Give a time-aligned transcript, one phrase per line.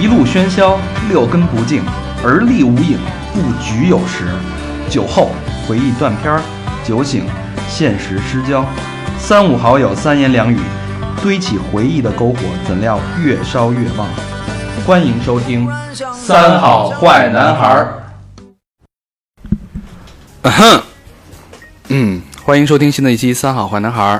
[0.00, 1.82] 一路喧嚣，六根不净，
[2.24, 2.98] 而立无影，
[3.34, 4.24] 不局有时。
[4.88, 5.30] 酒后
[5.68, 6.40] 回忆断片儿，
[6.82, 7.24] 酒醒
[7.68, 8.64] 现实失焦。
[9.18, 10.58] 三五好友三言两语，
[11.22, 14.08] 堆起回忆的篝火，怎料越烧越旺。
[14.86, 15.68] 欢迎收听
[16.14, 18.02] 《三好坏男孩儿》。
[21.88, 24.16] 嗯，欢迎收听新的一期《三好坏男孩》，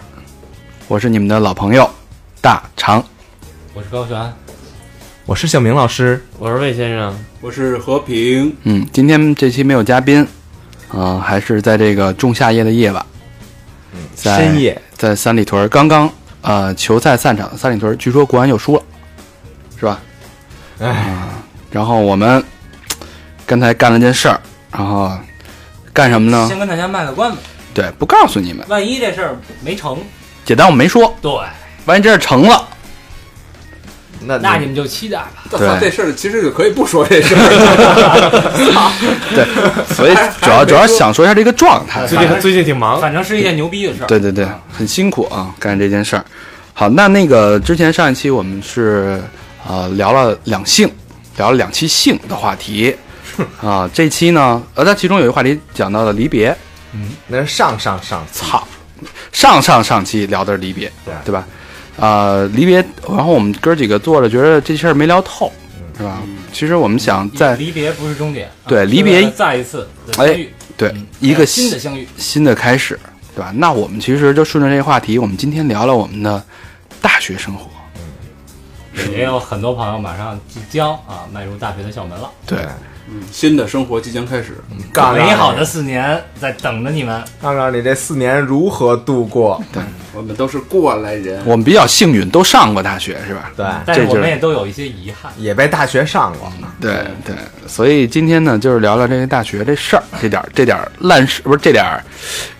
[0.88, 1.88] 我是你们的老朋友
[2.40, 3.04] 大长。
[3.74, 4.32] 我是高璇，
[5.26, 10.26] 我是小明老师，我是魏先生，我是和平，嗯，今天这期没有嘉宾，
[10.88, 13.04] 啊、还是在这个仲夏夜的夜晚，
[14.14, 14.80] 在深夜。
[14.94, 18.82] 在三里屯儿刚刚呃球赛散场，三里屯儿据说国安又输了，
[19.78, 20.00] 是吧？
[20.78, 21.14] 哎，
[21.70, 22.42] 然后我们
[23.46, 24.40] 刚才干了件事儿，
[24.72, 25.12] 然后
[25.92, 26.46] 干什么呢？
[26.48, 27.38] 先跟大家卖个关子，
[27.74, 29.98] 对，不告诉你们，万一这事儿没成，
[30.44, 31.30] 简单我没说，对，
[31.90, 32.68] 万一这事儿成了，
[34.20, 35.26] 那那你们就期待吧。
[35.50, 37.40] 对这事儿其实就可以不说这事儿，
[39.34, 39.44] 对，
[39.92, 42.06] 所以主要主要想说一下这个状态。
[42.06, 44.06] 最近最近挺忙，反正是一件牛逼的事儿。
[44.06, 46.24] 对对对，很辛苦啊，干这件事儿。
[46.72, 49.20] 好，那那个之前上一期我们是
[49.66, 50.88] 呃聊了两性，
[51.36, 52.94] 聊了两期性的话题
[53.60, 53.90] 啊。
[53.92, 56.56] 这期呢，呃，它其中有一个话题讲到了离别，
[56.92, 58.64] 嗯那是上上上操，
[59.32, 61.44] 上上上期聊的是离别，对对吧？
[61.96, 62.76] 呃，离别，
[63.08, 65.52] 然后我们哥几个坐着，觉得这事儿没聊透，
[65.96, 66.22] 是吧？
[66.52, 72.08] 其实我们想在离别不是终点，啊对离别再一次的相遇，对嗯一个新的相遇。
[72.16, 72.98] 新的开始，
[73.34, 73.52] 对吧？
[73.54, 76.42] 那我们其实就顺着这个话题，我们今天聊聊我们的
[77.00, 77.66] 大学生活。
[79.12, 82.58] 也有很多朋友马上即将啊迈入大学的校门了，对，
[83.30, 84.56] 新的生活即将开始。
[84.92, 87.22] 杠美好的四年在等着你们。
[87.40, 89.62] 告诉，你这四年如何度过？
[89.72, 93.52] 对我们都是过来人，我们比较幸运，都上过大学，是吧？
[93.56, 95.32] 对，但是我们也都有一些遗憾。
[95.36, 97.34] 也被大学上过，对对，
[97.66, 102.02] 所以今天呢，就是聊聊这个大学这事儿，这点儿这点儿烂事，不是这点儿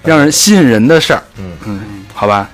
[0.05, 1.23] 让人吸引人的事儿。
[1.39, 1.81] 嗯嗯，
[2.15, 2.49] 好吧。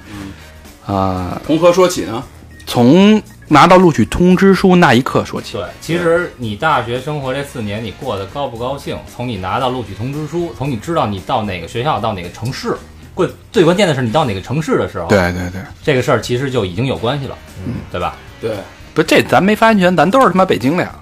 [0.87, 2.23] 啊、从何说起呢？
[2.65, 5.57] 从拿到录取通知书那一刻说起。
[5.57, 12.77] 对，其实你大学生活这四年，你过得高不高兴，从你拿到录取通知书，从你知道你到哪个学校，到哪个城市，
[13.15, 18.17] 关最关键的是你到哪个城市的时候，对对对，这个事儿其实就已经有关系了，嗯，对吧？
[18.41, 18.57] 对，
[18.93, 20.95] 不，这咱没发言权，咱都是他妈北京的呀。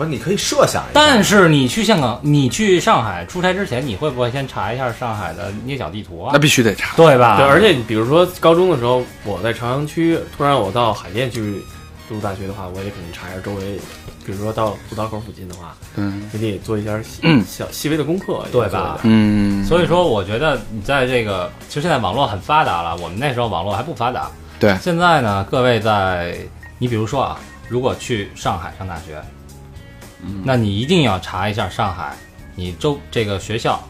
[0.00, 0.10] 不是？
[0.10, 6.38] 你可以设想一下，但是你去香港，你去上海出差之前，你会不会先查一下上海的捏脚地图啊那？
[6.38, 6.96] 必须得查。
[6.96, 7.36] 对吧？
[7.36, 11.62] 对，而且你比如说高中的时候，我在朝阳区，突然我到海淀去
[12.08, 13.78] 读大学的话，我也肯定查一下周围，
[14.24, 24.30] 比如说到五道口附近的话，嗯你得做一下细、嗯小细微的功课，对吧嗯，所以说，我觉得你在这个，其实现在网络很发达了，我们那时候网络还不发达。
[24.58, 26.36] 对现在呢，各位在，
[26.78, 29.22] 你比如说啊，如果去上海上大学，
[30.44, 32.12] 那你一定要查一下上海，
[32.54, 33.82] 你周这个学校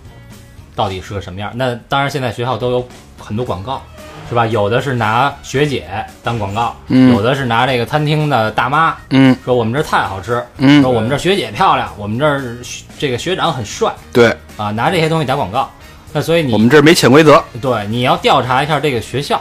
[0.74, 1.50] 到底是个什么样。
[1.54, 3.82] 那当然，现在学校都有很多广告，
[4.28, 4.46] 是吧？
[4.46, 5.88] 有的是拿学姐
[6.22, 12.56] 当广告，嗯有的是拿这个餐厅的大妈嗯说我们这菜好吃，嗯说，我们这学姐漂亮，我们这儿
[12.98, 15.70] 这个学长很帅对啊，拿这些东西打广告。
[16.12, 17.42] 那所以你我们这儿没潜规则。
[17.60, 19.40] 对，你要调查一下这个学校，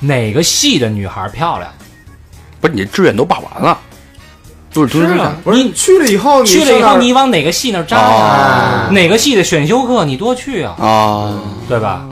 [0.00, 1.70] 哪个系的女孩漂亮。
[2.60, 3.78] 不是你志愿都报完了，
[4.74, 12.04] 录取通知书上不是你去了以后，去了以后，你往哪个系那儿扎哪个系的选修课你多去啊，啊，对吧？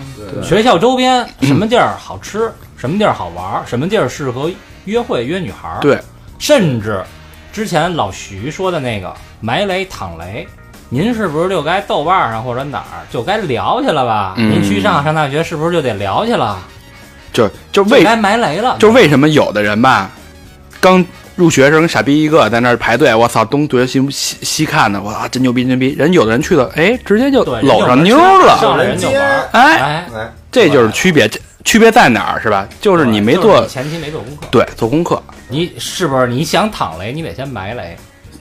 [0.42, 4.50] 学校周边什么地儿好吃，什么地儿好玩，什么地儿适合
[4.84, 6.00] 约会约女孩，，对，
[6.38, 7.02] 甚至
[7.52, 10.46] 之前老徐说的那个埋雷躺雷。
[10.88, 14.34] 您是不是就该豆瓣上或者哪儿就该聊去了吧？
[14.36, 16.58] 嗯您去上海上大学是不是就得聊去了？
[17.32, 18.76] 就就为就该埋雷了。
[18.78, 20.08] 就为什么有的人吧，
[20.80, 21.04] 刚
[21.36, 25.94] 入学时候跟傻逼一个在那儿排队，我操，东对西西西看的，我操，真牛逼真牛逼！
[25.94, 30.06] 人有的人去了，哎，直接就搂上妞了，上来人就玩儿，哎，
[30.50, 31.28] 这就是区别。
[31.28, 32.66] 这区别在哪儿是吧？
[32.80, 37.96] 就是你没做就是你前期没做功课，对做功课，你是不是你想躺雷，你得先埋雷？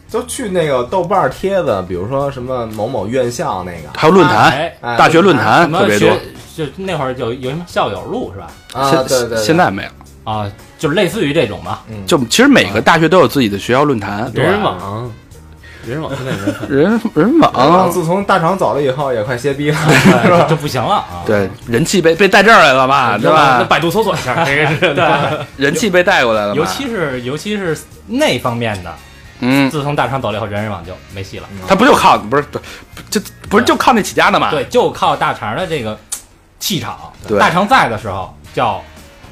[0.07, 6.09] 就去那个豆瓣帖子，比如说什么某某院校那个还有论坛，大学论坛特别多。
[6.56, 8.48] 就那会儿有有什么校友录是吧？
[8.71, 9.89] 啊，现对对对，现在没有，
[10.25, 11.83] 啊，就是类似于这种吧。
[11.89, 15.12] 嗯就其实每个大学都有自己的学校论坛，人人网，
[15.86, 16.68] 人人网现在也在。
[16.68, 19.77] 人人啊，网，自从大厂走了以后，也快歇逼了。
[20.24, 21.24] 是吧就不行了啊。
[21.25, 23.60] 对人气被被带这儿来了吧，对吧？
[23.60, 27.77] 那百度搜索一下， 这个是对，人气被带过来了，尤其是尤其是
[28.07, 28.94] 那方面的，
[29.42, 31.48] 嗯，自从大厂走了以后，人人网就没戏了。
[31.68, 32.60] 他不就靠不是不
[33.12, 34.50] 就不是就靠那起家的嘛？
[34.50, 35.95] 对，就靠大肠的这个
[36.60, 36.98] 气场。
[37.39, 38.81] 大肠在的时候叫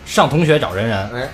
[0.05, 1.29] 上同学找人人，哎，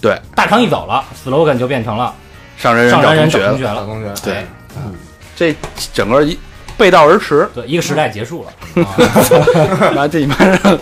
[0.00, 2.14] 对，大肠一走了，slogan 就变成了
[2.56, 4.34] 上人人上人人找同学了，同学对。
[4.34, 4.44] 哎。
[5.34, 5.56] 这
[5.94, 6.38] 整个一
[6.76, 8.84] 背道而驰，对，一个时代结束了。
[8.84, 10.78] 啊妈这你妈让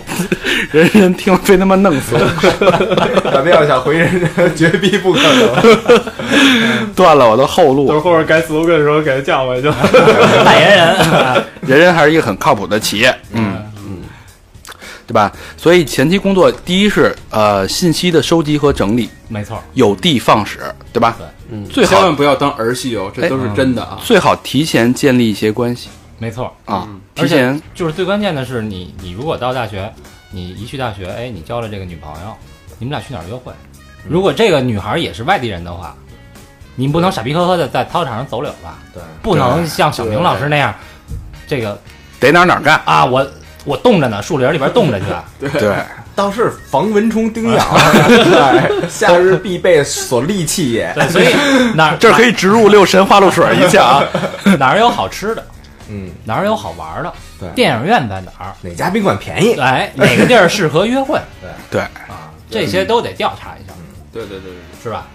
[0.71, 6.93] 人人听了非他妈弄死我，咱们要想回人人，绝逼不可能。
[6.93, 7.91] 断了我的后都路。
[7.93, 7.99] 是。
[7.99, 9.71] 后边改 slogan 的时候给他降回去。
[10.43, 10.97] 代言人，
[11.65, 13.55] 人人还是一个很靠谱的企业，嗯。
[13.55, 13.70] 嗯，
[15.11, 15.31] 对吧？
[15.57, 21.15] 所以前期工作，第一是呃信息的收集和整理，没错，有的放矢，对吧？
[21.17, 23.99] 对嗯，最好千万不要当儿戏哦，这都是真的啊。
[24.01, 26.55] 最好提前建立一些关系没错。
[26.63, 26.87] 啊，
[27.17, 29.93] 而且提前就是最关键的是你，你如果到大学，
[30.31, 32.33] 你一去大学，哎，你交了这个女朋友，
[32.79, 33.51] 你们俩去哪儿约会？
[34.07, 35.93] 如果这个女孩也是外地人的话，
[36.75, 38.79] 你不能傻逼呵呵的在操场上走柳吧？
[38.93, 40.73] 对，不能像小明老师那样，
[41.45, 41.77] 这个
[42.17, 43.27] 得哪儿哪儿干，啊，我
[43.65, 45.05] 我冻着呢，树林里边冻着去。
[45.59, 45.75] 对，
[46.15, 47.63] 倒是防蚊虫叮咬，
[47.93, 50.91] 对 夏日必备所利器也。
[50.95, 51.27] 对，所以
[51.75, 54.03] 哪儿这儿可以植入六神花露水一下啊，
[54.59, 55.45] 哪儿有好吃的，
[55.89, 58.53] 嗯，哪儿有好玩的，对电影院在哪儿？
[58.61, 59.53] 哪家宾馆便宜？
[59.59, 62.29] 哎，哪个地儿适合约会对对，啊？
[62.49, 63.73] 这些都得调查一下，
[64.11, 65.05] 对对对对，是吧？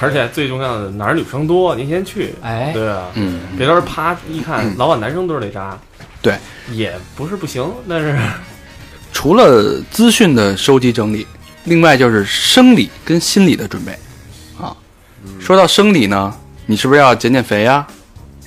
[0.00, 2.34] 而且最重要的，哪儿女生多，您先去。
[2.42, 5.78] 哎，对啊，嗯，别到时候啪一看，老板男生都是得扎。
[6.24, 6.38] 对，
[6.72, 8.18] 也不是不行，但是
[9.12, 11.26] 除了资讯的收集整理，
[11.64, 13.92] 另外就是生理跟心理的准备
[14.58, 14.74] 啊。
[15.38, 16.34] 说到生理呢，
[16.66, 17.86] 你是不是要减减肥呀？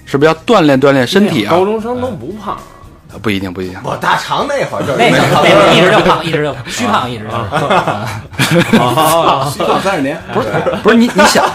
[0.06, 1.52] 是不是要锻炼锻炼身体啊？
[1.52, 3.78] 高中生都不胖，啊不一定，不一定。
[3.84, 7.30] 我大肠那会儿就那那个一直就 胖，一直就胖虚胖，一直就
[8.42, 8.56] 是
[9.52, 10.48] 虚胖三十年，不是
[10.82, 11.46] 不是你，你想，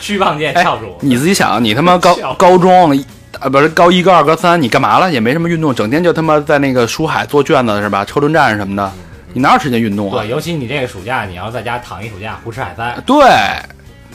[0.00, 0.96] 虚胖界翘楚。
[1.00, 2.96] 你自己想，你他妈高高中
[3.40, 5.10] 啊，不是高一、高二、高三，你干嘛了？
[5.10, 8.04] 也没什么运动，整天就他妈在那个书海做卷子是吧？
[8.04, 8.92] 车轮战什么的，
[9.32, 10.28] 你哪有时间运动啊对，？
[10.28, 13.20] 尤其你这个暑假，你要在家躺一暑假，胡吃海塞，对，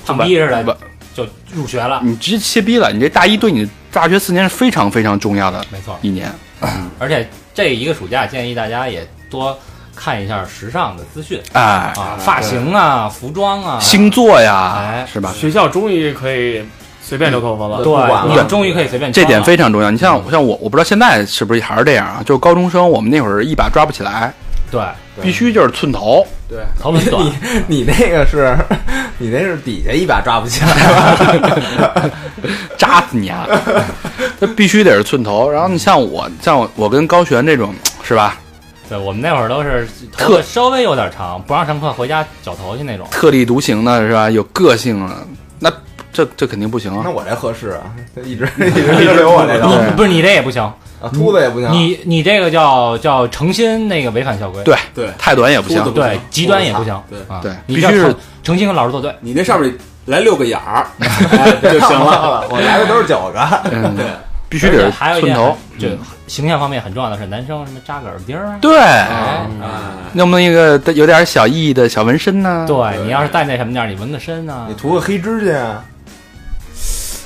[0.06, 0.78] 胖逼似不的，
[1.14, 2.02] 就入学了。
[2.04, 2.92] 你直接切逼了。
[2.92, 6.30] 你这大一对你大学四年是非常非常重要的没错，一年。
[7.00, 9.58] 而且这一个暑假，建议大家也多
[9.96, 15.34] 看一下时尚的资讯哎，啊，发型啊，服装啊，星座呀哎，是吧？
[15.34, 16.64] 学校终于可以
[17.06, 17.84] 随便留头发了。
[17.84, 17.94] 对，
[18.34, 19.92] 你终于可以随便这点非常重要。
[19.92, 22.24] 你像像我，我不知道现在是不是还是这样啊？
[22.26, 24.34] 就是高中生，我们那会儿一把抓不起来，
[24.72, 24.82] 对，
[25.22, 26.26] 必须就是寸头。
[26.50, 27.34] 对，头很短，你
[27.68, 28.56] 你那个是，
[29.18, 31.52] 你那是底下一把抓不起来，
[32.78, 33.48] 扎死你啊！
[34.40, 35.50] 他必须得是寸头。
[35.50, 37.74] 然后你像我，像我，我跟高璇这种
[38.04, 38.38] 是吧？
[38.88, 43.08] 对我们那会儿都是特稍微有点长，不让上课回家绞头去那种。
[43.10, 44.30] 特立独行的是吧？
[44.30, 45.16] 有个性的，
[45.58, 45.72] 那
[46.14, 47.02] 这这肯定不行啊！
[47.04, 47.82] 那我这合适啊，
[48.24, 59.76] 一直一直 一直留我这你个，不是你这也不行，啊秃子也不行，你你这个叫叫诚心那个违反校规，对对太短也不行对，极端也不行，对啊，对你必须是这诚诚心跟老师作对，你那上面
[60.06, 60.86] 来六个眼儿
[61.62, 62.46] 就 就行了。
[62.52, 63.40] 我来的都是九个，
[63.72, 64.06] 嗯，对，
[64.50, 65.92] 必须得是而且还有一寸头点。
[65.92, 69.46] 就形象方面很重要的是，男生什么扎个耳钉儿啊，对，哎，
[70.14, 72.66] 弄不弄一个有点小意义的小纹身呢？
[72.68, 75.84] 对你要是戴那什么点儿，你纹个身啊你，涂个黑指甲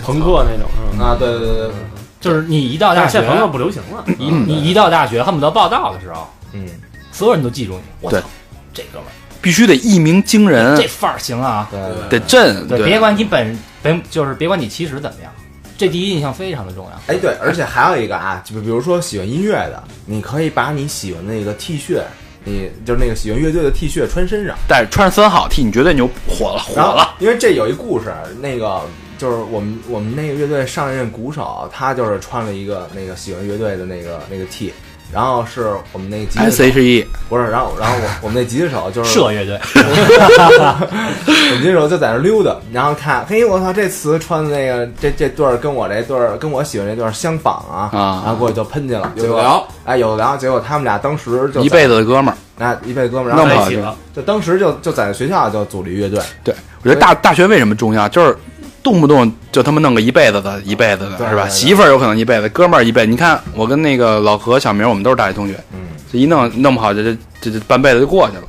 [0.04, 1.06] 朋克那种是吧？
[1.06, 1.72] 啊，对对对对，
[2.20, 4.04] 就是你一到大学但是现在，朋克不流行了。
[4.18, 6.68] 你你一到大学，恨不得报道的时候，嗯，
[7.12, 8.28] 所有人都记住你，我对操，
[8.74, 9.12] 这哥们儿
[9.42, 12.20] 必须得一鸣惊人这，范儿行啊，对对。
[12.20, 12.68] 得震。
[12.68, 15.32] 对，别管你本本就是别管你其实怎么样，
[15.78, 16.92] 这第一印象非常的重要。
[17.14, 22.02] 哎，对，而且还有一个啊，就比如说喜欢音乐的，你可以把你喜欢的那个 T 恤，
[22.44, 27.16] 你就是那个喜欢乐队的 T 恤穿身上，但是穿上三好 T，你绝对牛，火了，火然后了。
[27.20, 28.12] 因为这有一故事，
[28.42, 28.82] 那个
[29.18, 34.74] 就是我们我们那个乐队上一任鼓手，他就是穿了一个那个喜欢乐队的那个那个 T，
[35.12, 48.22] 然后是我们那个吉他 S H E 不是，然后然后我我们那吉他手就是社乐队， 我们吉他手就在那溜达，然后看，嘿，我操，这词穿的那个这这对儿跟我这对儿跟我喜欢这对儿相仿啊，啊。
[48.26, 52.38] 然后过去就喷去了，结果有聊，哎有的聊，结果他们俩当时就一辈子的哥们儿。
[52.60, 58.36] 那一辈子哥们儿，然后一起了，就当时就就在学校就组了一乐队，对，我觉得大大学为什么重要，就是
[58.84, 61.48] 动不动就他妈弄个一辈子的，一辈子的是吧？
[61.48, 63.08] 媳妇儿有可能一辈子，哥们儿一辈子。
[63.08, 65.80] 你看我跟那个老何、小明，我们都是大学同学，嗯，
[66.12, 68.44] 这一弄弄不好，这这这这半辈子就过去了。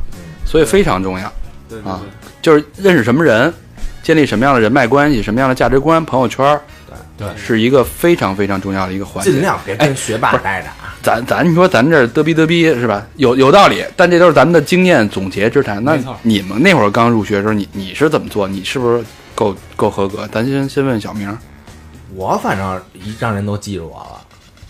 [0.44, 1.32] 所以非常重要，啊
[1.68, 2.08] 对对对，
[2.40, 3.52] 就是认识什么人，
[4.02, 6.60] 建立什么样的人脉关系，什么样的价值观，朋友圈儿，
[7.18, 9.30] 对是一个非常非常重要的一个环节。
[9.30, 13.06] 尽量别跟学霸待着啊，咱咱你说咱这儿嘚逼嘚逼是吧？
[13.16, 15.84] 有有道理，但这都是咱们的经验总结之谈。
[15.84, 18.48] 那你们那会儿刚入学的时候，你你是怎么做？
[18.48, 19.04] 你是不是
[19.38, 20.26] 够够合格？
[20.32, 21.38] 咱先先问小明。
[22.16, 24.20] 我反正一让人都记住我了，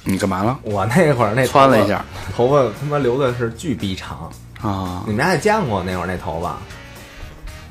[0.04, 0.58] 你干嘛了？
[0.62, 2.04] 我那会儿那头发窜了一，下
[2.36, 4.28] 头发他妈留的是巨逼长，
[4.60, 5.14] 啊你！
[5.14, 6.58] 们家也见过那会儿那头发？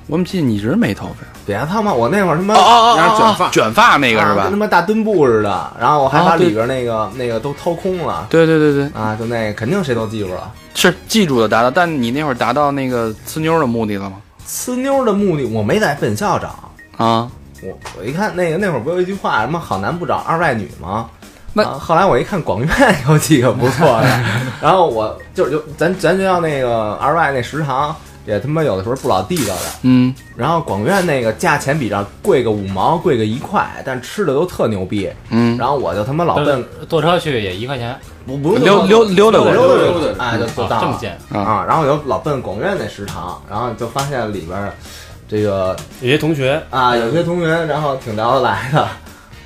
[0.08, 1.28] 我怎么记得你一直没头发呀？
[1.46, 4.58] 别他妈，我那会儿他妈哦然后卷发卷发那个是吧啊跟他？
[4.58, 10.52] 妈大墩布似的，然后我还把里边那个、那个都掏空了对对对对，啊，就那肯定谁都记住了。
[10.74, 14.16] 是记住了达到，但你那会儿达到那个呲妞的目的了吗？
[14.48, 16.67] 呲妞的目的，我没在本校找，
[16.98, 17.30] 啊，
[17.64, 21.10] 我我一看那个那会儿不有一句话什么好男不找二外女吗？
[21.54, 22.70] 那啊后来我一看广院
[23.08, 24.24] 有几个不错的，
[24.62, 27.96] 然后我就就咱咱学校那个二外那食堂
[28.28, 35.10] 也他妈有的时候不老地道的，嗯，然后广院那个价钱比这贵个五毛，贵个一块，但吃的都特牛逼。
[35.30, 41.64] 嗯，然后我就他妈老奔，坐车去也一块钱，不不用溜溜溜达溜达溜达哎，就就啊到了这么贱，啊。
[41.68, 44.74] 然后我就老奔广院那食堂，然后就发现里边儿
[45.28, 48.82] 这个有些同学啊有些同学，然后挺聊得来的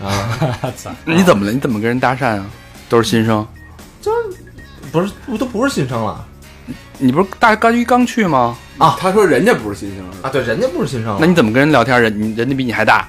[0.06, 0.38] 啊，
[1.06, 1.52] 你怎么了？
[1.52, 2.46] 你怎么跟人搭讪啊？
[2.88, 3.46] 都是新生，
[4.02, 4.12] 就
[4.92, 6.24] 不是不都不是新生了
[6.98, 8.56] 你不是大刚一刚去吗？
[8.78, 10.30] 啊他说人家不是新生，啊？
[10.30, 12.00] 对，人家不是新生，那你怎么跟人聊天？
[12.00, 13.08] 人你人家比你还大，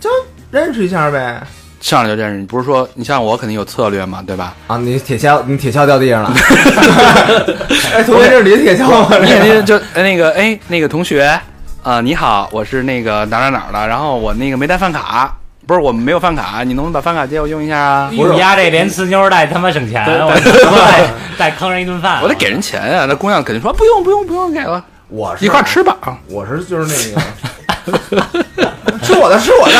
[0.00, 0.10] 就
[0.50, 1.42] 认识一下呗。
[1.80, 2.38] 上来就认识。
[2.38, 4.54] 你不是说你像我肯定有策略嘛，对吧？
[4.66, 6.32] 啊，你铁锹，你铁锹掉地上了。
[7.94, 9.18] 哎，同学，这是你的铁锹吗？
[9.18, 11.38] 你肯定就哎那个哎那个同学
[11.82, 15.34] 啊、你好，我是那个哪儿哪儿哪儿的，然后我那个没带饭卡，
[15.66, 18.08] 不是我们没有饭卡，你能不能把饭卡借我用一下啊？
[18.12, 23.04] 你丫这连呲妞带他妈省钱，对我我再再坑人一顿饭，我得给人钱啊！
[23.08, 25.96] 那姑娘肯定说不用不用不用给了，我是一块吃吧。
[26.28, 28.22] 我是就是那个
[29.02, 29.74] 吃我的，吃我的，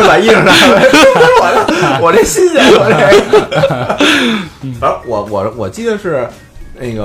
[0.00, 0.96] 又把衣裳拿回来，吃
[1.42, 2.96] 我的，我这新鲜，我这。
[4.80, 6.26] 反正我我我记得是
[6.78, 7.04] 那个，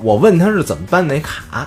[0.00, 1.66] 我问他是怎么办那卡，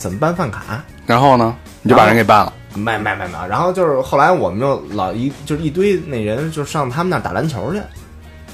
[0.00, 0.82] 怎么办饭卡。
[1.06, 2.52] 然后呢，你就把人给办了。
[2.74, 7.78] 没没没没，然后就是后来我们就老一就是一堆那人就上他们那儿打篮球去，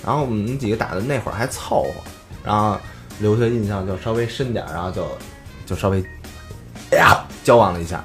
[0.04, 1.92] 然后我们几个打的那会儿还凑合，
[2.42, 2.78] 然后
[3.18, 5.06] 留下印象就稍微深点儿，然后就
[5.66, 6.02] 就稍微
[6.92, 8.02] 哎呀交往了一下，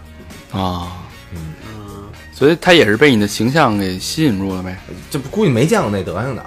[0.51, 0.97] 啊，
[1.31, 1.53] 嗯，
[2.33, 4.77] 所以他也是被你的形象给吸引住了呗。
[5.09, 6.45] 就估计没见过那德行的，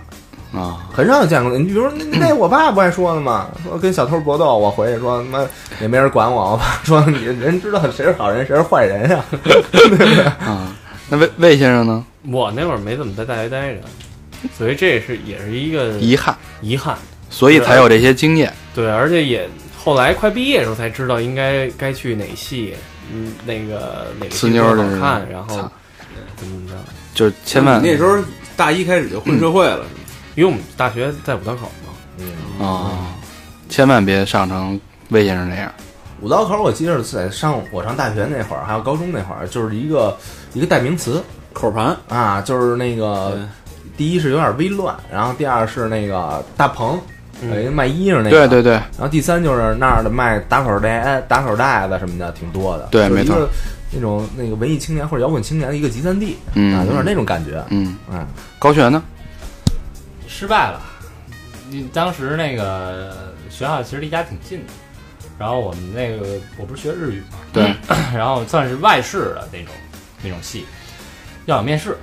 [0.55, 1.57] 啊，很少有见过。
[1.59, 3.49] 你比如说那那 我爸不爱说的吗？
[3.65, 5.47] 说跟小偷搏斗，我回去说他妈
[5.81, 9.25] 也没人管我，我爸说你人知道谁是好人谁是坏人呀、
[10.41, 10.75] 啊，
[11.09, 12.05] 那魏魏先生呢？
[12.31, 13.81] 我那会儿没怎么在大学待着，
[14.57, 16.97] 所以这也是也是一个遗憾，遗憾。
[17.31, 18.53] 所以才有这些经验。
[18.75, 22.75] 对，而且也后来快毕业的时候才知道应该该去哪系，
[23.13, 25.73] 嗯，那个哪个呲戏多妞的好看，然后怎么
[26.37, 26.75] 怎么着？
[27.13, 28.17] 就是千万你那时候
[28.57, 30.04] 大一开始就混社会了，是吗？
[30.35, 33.15] 因为我们大学在五道口嘛，嗯，啊，
[33.69, 34.79] 千万别上成
[35.11, 35.73] 魏先生那样。
[36.21, 40.17] 五道口我记得在上我上大学那会儿，还有高中那会儿，就是一个
[40.53, 41.23] 一个代名词。
[41.53, 43.39] 口盘，啊，就是那个
[43.97, 47.01] 第一是有点微乱，然后第二是那个大棚。
[47.43, 52.89] 一个卖衣裳那个，对对对，然后第三就是那儿的卖打口袋、打口袋子什么的，挺多的。
[52.91, 53.37] 对没错。
[53.37, 53.49] 就是
[53.93, 56.77] 那种那个文艺青年或者摇滚青年的一个集散地，嗯。
[56.77, 57.63] 啊，有点那种感觉。
[57.69, 58.27] 嗯，嗯，
[58.59, 59.03] 高璇呢？
[60.45, 60.79] 失败了。
[61.71, 64.73] 你当时那个学校其实离家挺近的，
[65.39, 67.75] 然后我们那个我不是学日语嘛，对，
[68.15, 69.69] 然后算是外事的那种
[70.23, 70.67] 那种系，
[71.47, 71.97] 要有面试。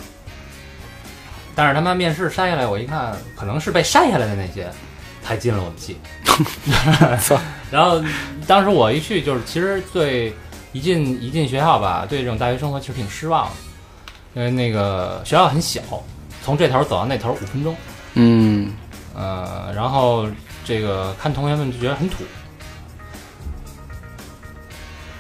[1.53, 4.67] 但是他妈面试筛下来，我一看，可能是被筛下来的那些
[5.21, 6.00] 才进了我们系。
[7.69, 8.03] 然后
[8.48, 10.33] 当时我一去，就是其实对
[10.71, 13.53] 一进一进学校吧，对这种大学生活其实挺失望的，
[14.33, 15.79] 因为那个学校很小，
[16.43, 17.77] 从这头走到那头五分钟。
[18.15, 18.72] 嗯，
[19.15, 20.27] 呃，然后
[20.65, 22.24] 这个看同学们就觉得很土，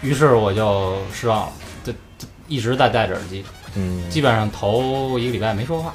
[0.01, 1.51] 于是我就失望了，
[1.83, 3.43] 就就一直在戴着耳机，
[3.75, 5.93] 嗯，基本上头一个礼拜没说话。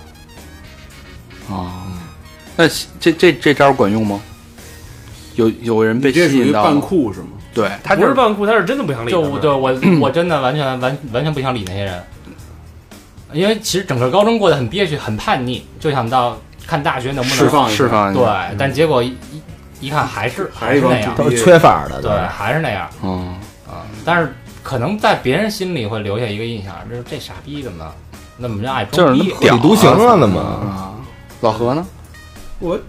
[1.54, 1.92] 啊，
[2.56, 2.66] 那
[2.98, 4.20] 这这这招管用吗？
[5.34, 6.80] 有有人被你这属于扮吸引到吗？
[6.80, 7.28] 酷是吗？
[7.52, 9.40] 对他不就是扮酷，他是真的不想理他就们。
[9.40, 12.04] 对我我真的完全完完全不想理那些人，
[13.32, 22.88] 因为其实整个高中过得很憋屈，很叛逆，就想到看大学能不能释放一下释放一下，对，但结果一一一看还是还是那样，都是缺法的，对，还是那样。
[23.02, 23.34] 嗯，
[23.68, 27.94] 啊，但是可能在别人心里会留下一个印象，就是这傻逼怎么
[28.36, 29.28] 那么爱就是装逼？
[29.28, 30.40] 那么屌特立独行了呢嘛。
[30.40, 30.94] 啊。
[31.42, 31.86] 老何呢？
[32.58, 32.80] 我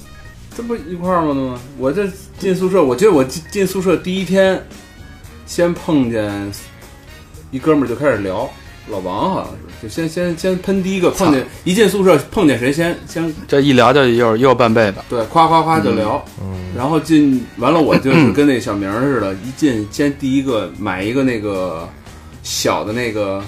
[0.55, 1.33] 这不一块儿吗？
[1.33, 2.07] 都我这
[2.39, 4.65] 进宿舍，我记得我进进宿舍第一天，
[5.45, 6.31] 先碰见
[7.51, 8.49] 一哥们儿就开始聊，
[8.89, 14.99] 老王好像是，就先先先喷第一个，碰见一进宿舍碰见谁先先这一聊就又又半辈子。
[15.09, 21.87] 对夸夸夸就聊，嗯，然后进完了我就 是跟那小明儿似的，一进先第一个买一个那个
[22.43, 23.43] 小的那个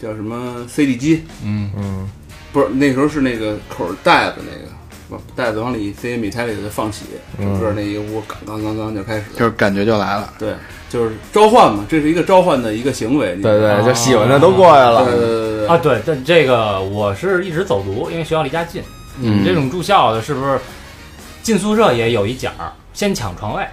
[0.00, 2.08] 叫什么 CD 机，嗯，嗯，
[2.52, 4.70] 不是那时候是那个口袋子那个
[5.08, 7.04] 把袋子往里塞米台里头放血，
[7.38, 10.32] 整个那一屋刚刚刚刚就开始，就是感觉就来了。
[10.38, 10.54] 对，
[10.90, 13.34] 就是召唤嘛，这是一个召唤的一个行为。
[13.36, 15.04] 对对，哦就喜欢的都过来了。
[15.06, 18.82] 对对对对啊，对，这这个我是一直走读，因为学校离家近。
[19.22, 20.58] 嗯你这种住校的，是不是
[21.42, 23.64] 进宿舍也有一讲儿，先抢床位？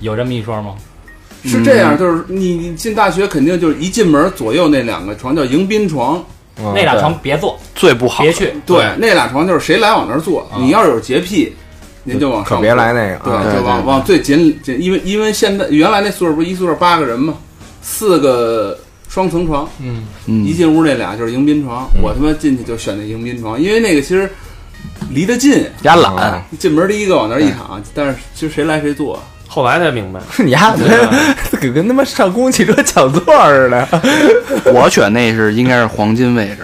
[0.00, 0.74] 有这么一说吗？
[1.44, 6.22] 是这样，就是你你进大学肯定就是一进门左右那两个床叫迎宾床，
[6.58, 8.52] 嗯那俩床别坐，最不好，别去。
[8.66, 10.40] 对，那俩床就是谁来往那儿坐。
[10.50, 11.54] 啊你要是有洁癖，
[12.06, 13.16] 您就往上可别来那个。
[13.24, 17.34] 对，啊对对就往往最紧紧，因为因为现在原来那宿舍不是一宿舍八个人嘛，
[17.82, 24.30] 四个双层床，嗯，一嗯，进屋那俩就是迎宾床，我他妈进去就选那迎宾床，因为那个其实
[25.10, 31.10] 离得近， 压啊懒，进门第一个往那儿一躺，但是其实谁来谁坐，后来才明白， 你丫的
[31.60, 33.88] 跟跟他妈上公共汽车抢座似的。
[34.72, 36.62] 我选那是应该是黄金位置，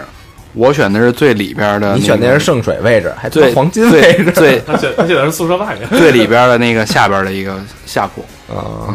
[0.55, 4.31] 我选的是最里边的，你选的是圣水位置，还最黄金位置。
[4.33, 5.89] 最他选他选的是宿舍外面。
[5.99, 8.23] 最里边的那个下边的一个下铺，
[8.55, 8.95] 啊，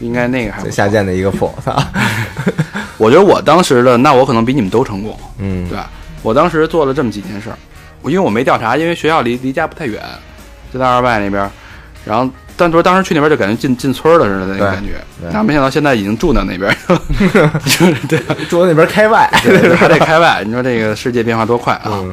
[0.00, 1.76] 应该那个还最下贱的一个铺，操。
[2.98, 5.90] 我觉得我当时的，那我可能比你们都成功，嗯对吧？
[6.22, 7.56] 我当时做了这么几件事儿，
[8.02, 10.02] 我因为我没调查，因为学校离离家不太远，
[10.72, 11.48] 就在二外那边，
[12.04, 15.30] 然后但说当时去那边就感觉进进村了似的那个感觉，对。
[15.32, 17.00] 但没想到现在已经住到那边了，
[17.64, 19.28] 就是对，住到那边开外。
[19.76, 21.82] 还得开外，你说这个世界变化多快啊！
[21.92, 22.12] 嗯。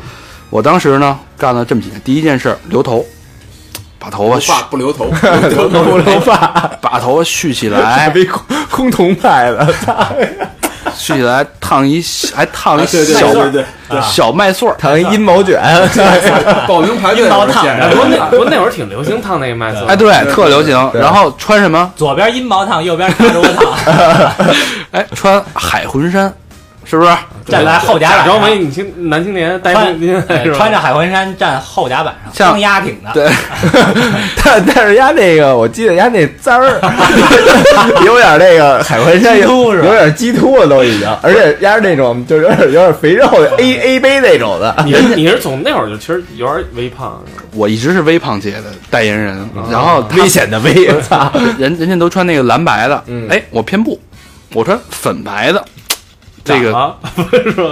[0.50, 3.04] 我当时呢干了这么几件，第一件事留头，
[3.98, 5.06] 把头发不 留头。
[5.10, 6.38] 不留头，头头发，
[6.82, 9.74] 把头发蓄起来，被空空同派的，
[10.94, 10.98] 操！
[10.98, 12.04] 蓄起来烫一
[12.36, 13.28] 还烫一小
[14.02, 15.62] 小麦穗儿，烫一阴毛卷，
[16.68, 20.92] 报名排队阴毛烫不过那那会儿挺流行烫那个麦穗，哎，对，特流行。
[20.94, 21.92] 然后穿什么？
[21.96, 24.46] 左边阴毛烫，右边胳膊烫，
[24.92, 26.34] 哎，穿海魂衫，
[26.86, 27.12] 是不是？
[27.46, 33.12] 站在后甲假板上，装为女青男青年，戴穿风巾，对是吧穿着海魂衫站后甲板上，像当压挺的。
[33.14, 33.30] 对，
[34.42, 36.80] 但但是压那个，我记得压那簪儿
[38.06, 44.74] 有点那个海魂衫，有点鸡突了都已经，而且丫是那种就是有点有点肥肉的 A A 杯那种的。
[44.86, 51.30] 你是你是从那会儿就其实有点微胖，我一直是微胖界的代言人，然后危险的危，操！
[51.60, 54.00] 人人家都穿那个蓝白的嗯，哎，我偏不，
[54.54, 55.62] 我穿粉白的。
[56.44, 56.96] 这个？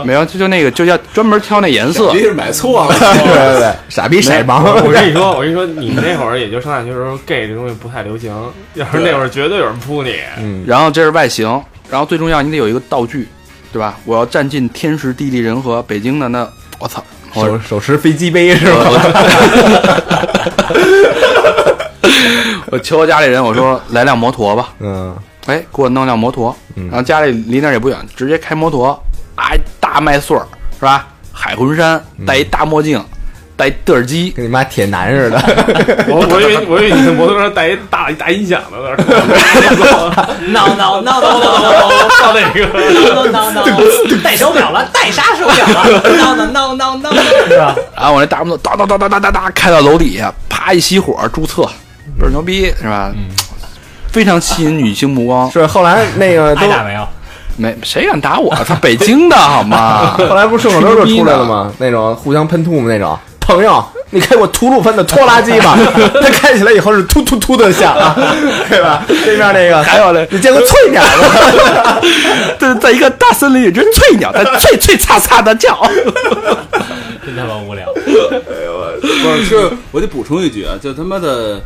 [0.05, 2.19] 没有，就就那个就要专门挑那颜色你。
[2.19, 4.63] 是买错了， 对对对，傻逼色盲。
[4.83, 8.31] 我跟你说，我跟你说，你们那会儿也就上大学时候，gay 这东西不太流行。
[8.75, 10.15] 要是那会儿，绝对有人扑你。
[10.37, 13.27] 嗯，然后这是外形，然后最重要你得有一个道具，
[13.73, 13.97] 对吧？
[14.05, 15.81] 我要占尽天时地利人和。
[15.83, 16.47] 北京的那
[16.79, 17.03] 我操，
[17.33, 18.91] 我手手持飞机杯是吧？
[22.71, 24.69] 我求我家里人，我说来辆摩托吧。
[24.79, 25.13] 嗯
[25.47, 28.91] 哎，给我弄辆摩托，嗯然后家里离那儿也不远，直接开摩托，
[29.35, 30.45] 啊，大麦穗儿
[30.79, 31.07] 是吧？
[31.33, 33.03] 海魂衫，戴一大墨镜，
[33.57, 35.41] 戴一对耳机，跟你妈铁男似的。
[36.07, 43.11] 我我以为我以为你的摩托车带一大大音响呢，在那儿闹闹闹闹闹放那个。
[43.11, 43.65] 闹闹闹，
[44.23, 46.01] 戴手表了，戴啥手表了？
[46.17, 47.11] 闹闹闹闹闹，
[47.47, 47.75] 是吧？
[47.95, 51.63] 然后我那大摩托哒哒哒哒哒哒哒开到楼底下，啪一熄火，注册，
[52.19, 53.11] 倍儿牛逼是吧？
[54.11, 55.49] 非常吸引女性目光。
[55.51, 57.07] 是后来那个 都挨打没有？
[57.57, 60.15] 没谁敢打我，他北京的 好吗？
[60.17, 61.71] 后来不是顺口溜就出来了吗？
[61.79, 63.17] 那种互相喷吐沫那种。
[63.41, 65.77] 朋友，你开过吐鲁番的拖拉机吧？
[66.21, 67.93] 它开起来以后是突突突的响，
[68.69, 69.03] 对吧？
[69.07, 71.99] 对面那个还有嘞，你见过翠鸟吗？
[72.59, 75.77] 对在一个大森林里，只翠鸟在翠翠擦擦的叫。
[77.25, 77.85] 真他妈无聊。
[77.93, 81.59] 不是，是我得补充一句啊，就他妈的，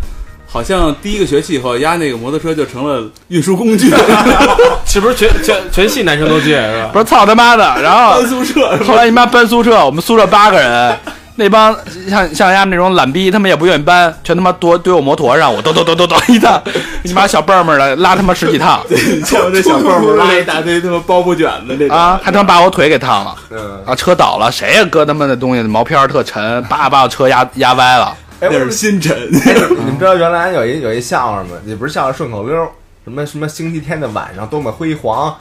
[0.56, 3.94] 好像第一个学期以后，压那个摩托车就成了运输工具，
[4.88, 6.90] 是不是全全全系男生都借是吧？
[6.94, 7.82] 不是操他妈的！
[7.82, 10.98] 然后搬宿舍后来你妈搬宿舍，我们宿舍八个人，
[11.36, 11.76] 那帮
[12.10, 16.64] 像像丫们那种懒逼，他们也不愿意搬，全他妈堆堆我摩托上，我咚咚咚咚咚一趟，
[17.04, 18.80] 你妈小蹦们的拉他妈十几趟
[19.28, 23.94] 像我这小蹦蹦拉一大堆他妈包不卷的那种啊，还他妈把我腿给烫了嗯，啊！
[23.94, 28.16] 车倒了，谁呀搁他妈的东西毛片儿特沉，叭把我车压压歪了。
[28.42, 29.16] 哎，那是新陈。
[29.32, 31.50] 你们知道原来有一有一笑话吗？
[31.66, 32.70] 也不是笑话，顺口溜儿，
[33.04, 35.36] 什么什么星期天的晚上多么辉煌。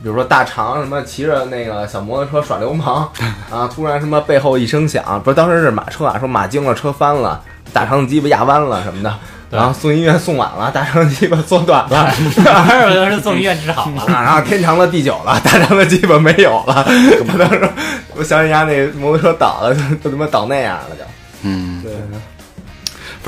[0.00, 3.10] 比如说大肠什么骑着那个小摩托车耍流氓
[3.50, 9.12] 啊，突然什么背后一声响，不是当时是马车啊，说马惊了，车翻了，大肠的鸡巴压弯了什么的，
[9.50, 12.06] 然后送医院送晚了，大肠的鸡巴缩短了，
[12.62, 14.02] 还有的是送医院治好了。
[14.02, 16.86] 啊，然后天长了地久了，大肠的鸡巴没有了。
[17.26, 17.68] 我当时
[18.14, 21.02] 我想起家那摩托车倒了，就他妈倒那样了就。
[21.42, 21.92] 嗯，对，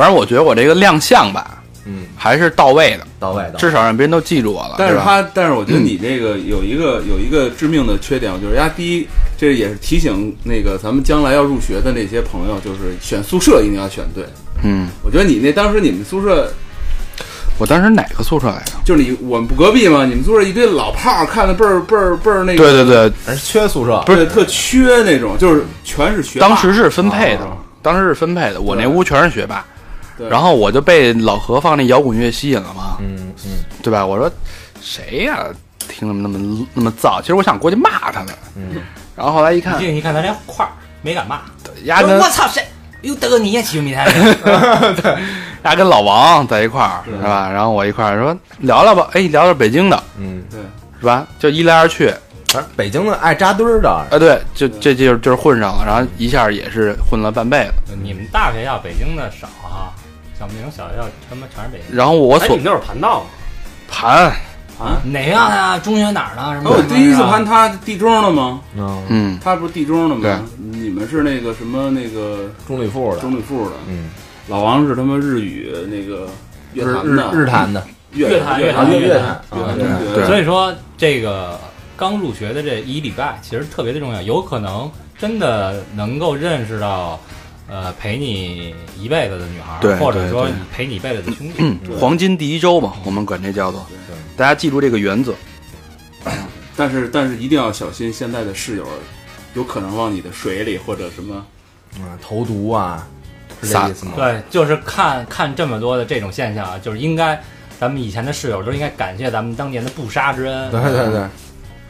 [0.00, 5.02] 反正我觉得我这个亮相吧，嗯，还是到位的，到位的，至少让别人都记住我了，但是吧？
[5.04, 14.24] 他，但是我觉得你这个有一个有一个致命的缺点，我觉得人家第一，这也是提醒那个咱们将来要入学的那些朋友，就是选宿舍一定要选对。
[14.62, 16.50] 嗯，我觉得你那当时你们宿舍
[17.58, 18.72] 我当时哪个宿舍来着？
[18.86, 20.06] 就是你我们不隔壁嘛？
[20.06, 26.48] 你们宿舍一堆老炮儿，看的倍儿倍儿倍儿那个，对对对，人缺宿舍，不是特缺那种，就是全是学霸。
[26.48, 28.60] 当时是分配的啊，当时是分配的。
[28.62, 29.69] 我那屋全是学霸，对
[30.28, 33.50] 然后我就被老何放那摇滚乐吸引了嘛，嗯嗯。
[33.82, 34.04] 对吧？
[34.04, 34.30] 我说
[34.82, 35.46] 谁呀、
[35.88, 37.20] 听那么那么那么燥？
[37.20, 38.82] 其实我想过去骂他们，嗯，
[39.16, 40.70] 然后后来一看进，去一看他连块儿
[41.02, 41.40] 没敢骂，
[41.84, 42.62] 压根我操谁？
[43.02, 44.06] 又德你也起迷台，
[45.64, 47.50] 丫跟老王在一块儿是吧？
[47.50, 50.02] 然后我一块儿说聊聊吧，哎，聊聊北京的。
[50.18, 50.60] 嗯，对，
[51.00, 51.26] 是吧？
[51.38, 52.08] 就一来二去，
[52.48, 57.96] 反正北京的爱扎堆儿的，啊，对，就这就是就是混上了，然后一下也是混了半辈子。
[58.02, 59.88] 你们大学校北京的少啊，
[60.40, 61.94] 像我们那种小学校他妈全是北京。
[61.94, 63.26] 然后我哎，所你们那会儿盘道吗？
[63.90, 64.32] 盘，
[65.04, 65.78] 哪个的呀？
[65.78, 66.42] 中学哪儿的？
[66.54, 66.70] 什么？
[66.70, 68.62] 哎，我第一次盘他地中的吗？
[68.74, 70.48] 嗯，嗯，他不是地中的对吗？
[70.56, 74.08] 你们是那个什么那个中立富的，中立富的，嗯，
[74.48, 76.26] 老王是他妈日语那个
[76.72, 81.60] 乐日日坛的日坛的，乐坛乐乐坛乐乐坛乐坛啊乐坛中学所以说这个
[81.96, 87.20] 刚入学的这一礼拜其实特别的重要，有可能真的能够认识到，
[87.70, 91.54] 呃，陪你一辈子的女孩或者说你陪你一辈子的兄弟。
[91.58, 93.86] 嗯，黄金第一周嘛，我们管这叫做，
[94.36, 95.32] 大家记住这个原则。
[96.76, 98.84] 但是但是一定要小心，现在的室友
[99.54, 101.36] 有可能往你的水里或者什么。
[101.94, 103.06] 啊，投毒啊，
[103.62, 104.12] 是这意思吗？
[104.16, 107.40] 对，就是看看这么多的这种现象啊，就是应该
[107.78, 110.70] 咱们以前的室友都应该感谢咱们当年的不杀之恩。
[110.70, 111.20] 对对对，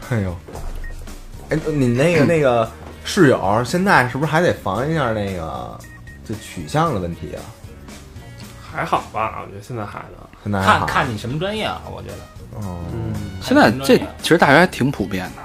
[0.09, 0.37] 哎呦，
[1.49, 2.71] 哎，你那个 那个
[3.03, 5.77] 室友现在是不是还得防一下那个
[6.25, 7.41] 这取向的问题啊？
[8.73, 10.85] 还好吧，我觉得现在孩子，现在还好。
[10.85, 12.15] 看看你什么专业啊，我觉得。
[12.59, 15.41] 哦，嗯，现在这其实大学还挺普遍的。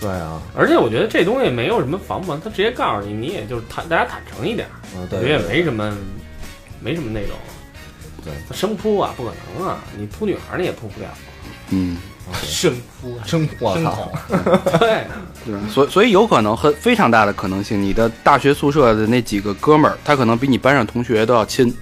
[0.00, 5.38] 对啊，而且我觉得这东西没有什么防不防，他直接告诉你，你也就是坦大家坦诚一点，嗯，我觉得也对。
[5.38, 5.96] 对对没什么，
[6.80, 7.36] 没什么那种，
[8.22, 11.08] 对，生扑啊，不可能啊，你扑女孩儿你也扑不了，
[11.70, 11.96] 嗯，
[12.42, 14.12] 生夫真我操生恐，
[14.78, 15.04] 对，
[15.44, 21.74] 对，所以所以有可能很非常大的可能性，你的大学宿舍的那几个哥们儿，他可能比你班上同学都要亲，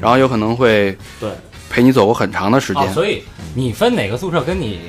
[0.00, 1.30] 然后有可能会对。
[1.72, 2.82] 陪你走过很长的时间。
[2.82, 3.22] 啊，所以
[3.54, 4.80] 你分哪个宿舍跟你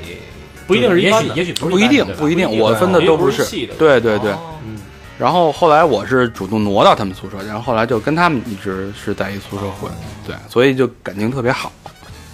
[0.66, 1.32] 不一定是一也般的。
[1.32, 3.44] 许也许不是不一定不一定，我分的对都不是。
[3.78, 4.32] 对对对。
[4.32, 4.58] 哦。
[4.66, 4.80] 嗯，
[5.16, 9.92] 然后后来我是主动挪到他们宿舍，然后后来就跟他们一直是在一宿舍混，
[10.26, 11.70] 对，所以就感情特别好，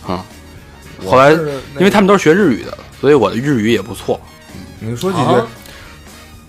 [0.06, 0.24] 啊、
[1.05, 4.19] 后来我是那因为他们都是学日语的，所以我的日语也不错。
[4.79, 5.47] 你说几句啊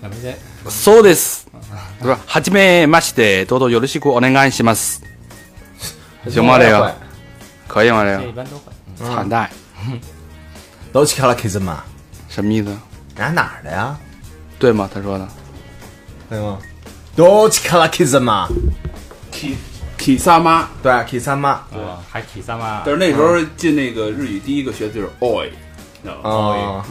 [0.01, 0.33] 那不行，
[0.69, 1.45] So this，
[1.99, 5.01] 不是，はじめまして、どうぞよろしくお願いします。
[6.29, 6.57] 行吗？
[6.57, 6.95] 这个
[7.67, 8.03] 可以吗？
[8.03, 8.71] 这这一 个般都会。
[8.97, 9.51] 惨带
[10.93, 11.83] 都去了 kiss 嘛，
[12.29, 12.67] 什么意思？
[12.67, 12.79] 人
[13.17, 13.97] 家哪儿的呀？
[14.57, 14.89] 对吗？
[14.93, 15.27] 他说的。
[16.29, 16.57] 对吗？
[17.15, 18.47] 都去了 kiss 嘛，
[20.00, 21.78] K K 萨妈，对，kiss 妈，对，
[22.10, 25.50] 还体三嘛但，是那时候进那个日语第一个学的就是 oi，
[26.02, 26.20] 知道吗？
[26.22, 26.82] 哦，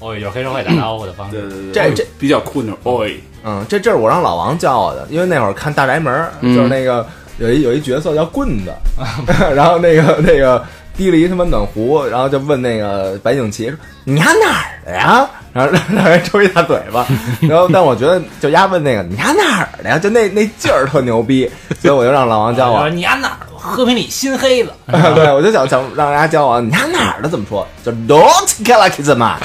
[0.00, 1.42] 哦，就是黑社会打招呼的方式。
[1.42, 6.56] 对对对，这这比较酷那种 oi，嗯，这这是我让老王教我的，因为那会儿看《大宅门》，嗯。
[6.56, 7.06] 就是那个
[7.38, 8.72] 有一有一角色叫棍子，
[9.54, 10.64] 然后那个那个
[10.96, 17.06] 提了一他妈暖壶，然后就问那个白景琦说：“你家哪儿的呀？”然后让人抽一大嘴巴，
[17.40, 23.46] 然后但我觉得就丫问那个你家哪儿的呀，就那那劲儿特牛逼，所以我就让老王教我你家哪儿？
[23.58, 24.70] 和平里心黑子。
[25.14, 27.66] 对我就想想让人家教我，你家哪儿的怎么说？
[27.84, 29.38] 就 Don't get like it 嘛，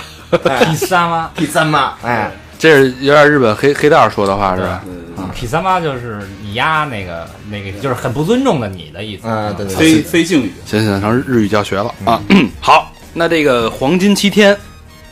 [0.65, 2.29] 体三妈，第三嘛，哎，
[2.61, 4.83] 这是有点日本黑黑道说的话是吧？
[4.85, 9.27] 对对对体三八就是你丫那个那个，就是很不尊重的你的意思。
[9.27, 12.21] 啊，对对对，非非敬语，行行，成日语教学了啊。
[12.61, 14.55] 好，那这个黄金七天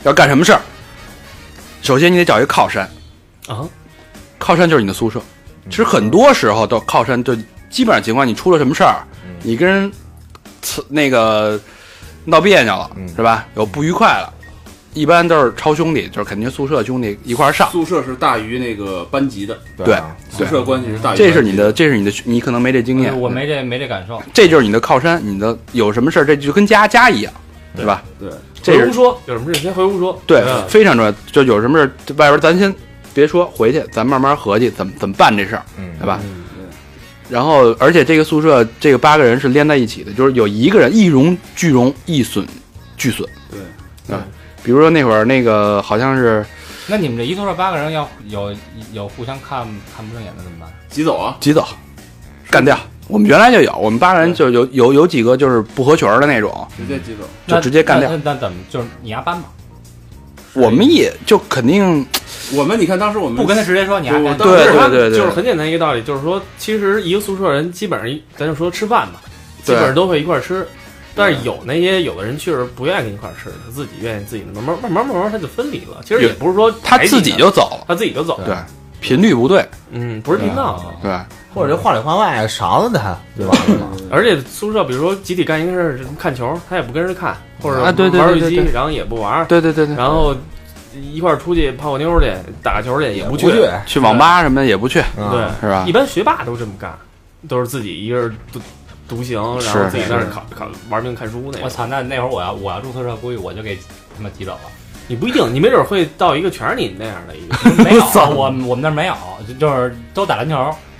[0.04, 0.60] 要干什么事儿？
[1.82, 2.88] 首先你得找一个靠山，
[3.48, 3.66] 啊，
[4.38, 5.20] 靠山就是你的宿舍。
[5.68, 7.34] 其实很多时候都靠山，就
[7.68, 9.02] 基本上情况，你出了什么事儿，
[9.42, 9.90] 你跟人
[10.88, 11.60] 那个
[12.24, 13.44] 闹别扭了，嗯是吧？
[13.56, 14.32] 有不愉快了，
[14.94, 17.70] 一般都是超兄弟，就是肯定宿舍兄弟一块儿上。
[17.70, 19.94] 宿舍是大于那个班级的，对。
[19.94, 24.22] 啊宿舍关系是大于班级这是你的，这是你的，你可能没这经验，我没这没这感受。
[24.32, 27.32] 这就是你的靠山，你的有什么事儿，这就跟家家一样，
[27.76, 27.84] 对。
[27.84, 28.02] 吧？
[28.18, 28.30] 对，
[28.62, 31.12] 这屋说，有什么事先回屋说，对嗯，非常重要。
[31.30, 32.74] 就有什么事儿，这外边咱先
[33.14, 35.90] 别说，回去咱慢慢合计怎么怎么办这事儿，嗯。
[35.98, 36.20] 对吧？
[36.24, 36.44] 嗯。
[37.28, 42.44] 然后，而且这个宿舍这个八个人是连在一起的，就是有一个人一荣俱荣，一损
[42.96, 43.28] 俱损。
[44.08, 44.16] 对，
[44.62, 46.44] 比如说那会儿那个好像是
[46.86, 48.54] 那你们这一宿舍八个人要有
[48.92, 50.68] 有互相看看不顺眼的怎么办？
[50.88, 51.66] 挤走啊，挤走，
[52.50, 57.28] 干掉，我们原来就有，我们八个人就有有有几个就是不合群儿的那种，直接挤走。
[57.46, 59.48] 就直接干掉那那那怎么就是你丫搬吧？
[60.52, 62.04] 我们也就肯定
[62.52, 69.22] 我们你看当时我们不跟他直接说你丫干不对对对对就是很简单一个道理，就是说，其实一个宿舍人基本上一，咱就说吃饭吧，
[69.62, 70.66] 基本上都会一块儿吃。
[71.14, 76.00] 但是有那些有的人确实不愿意跟你一块儿吃，他自己愿意自己慢慢慢慢慢慢他就分离了。
[76.04, 78.56] 其实也不是说他自己就走了，他自己就走了，对，
[79.00, 80.94] 频率不对，嗯，不是频道。
[81.02, 81.18] 对，
[81.54, 83.56] 或者就话里话外勺子他，对吧？
[84.10, 90.34] 而且宿舍比如说集体干一个事儿，什么看球，他也不跟着看，或者啊对对对玩游戏对对，然后也不玩，对对对对，然后
[91.12, 94.00] 一块儿出去泡个妞去，打个球去也不去，不去，去。
[94.00, 95.84] 网吧什么的也不去，嗯对，是吧？
[95.86, 95.92] 一？
[95.92, 96.92] 般学霸都这么干，
[97.48, 98.36] 都是自己一个人
[99.10, 101.62] 独独行，然后自己在那儿是考考玩命看书那种。
[101.64, 103.76] 我操，那那会儿我要我要住宿舍，估计我就给
[104.16, 104.60] 他们挤走了。
[105.08, 107.56] 你不一定，你没准会到一个全是你那样的一个。
[107.82, 109.14] 没有， 我我们那儿没有，
[109.48, 110.54] 就就是都打篮球。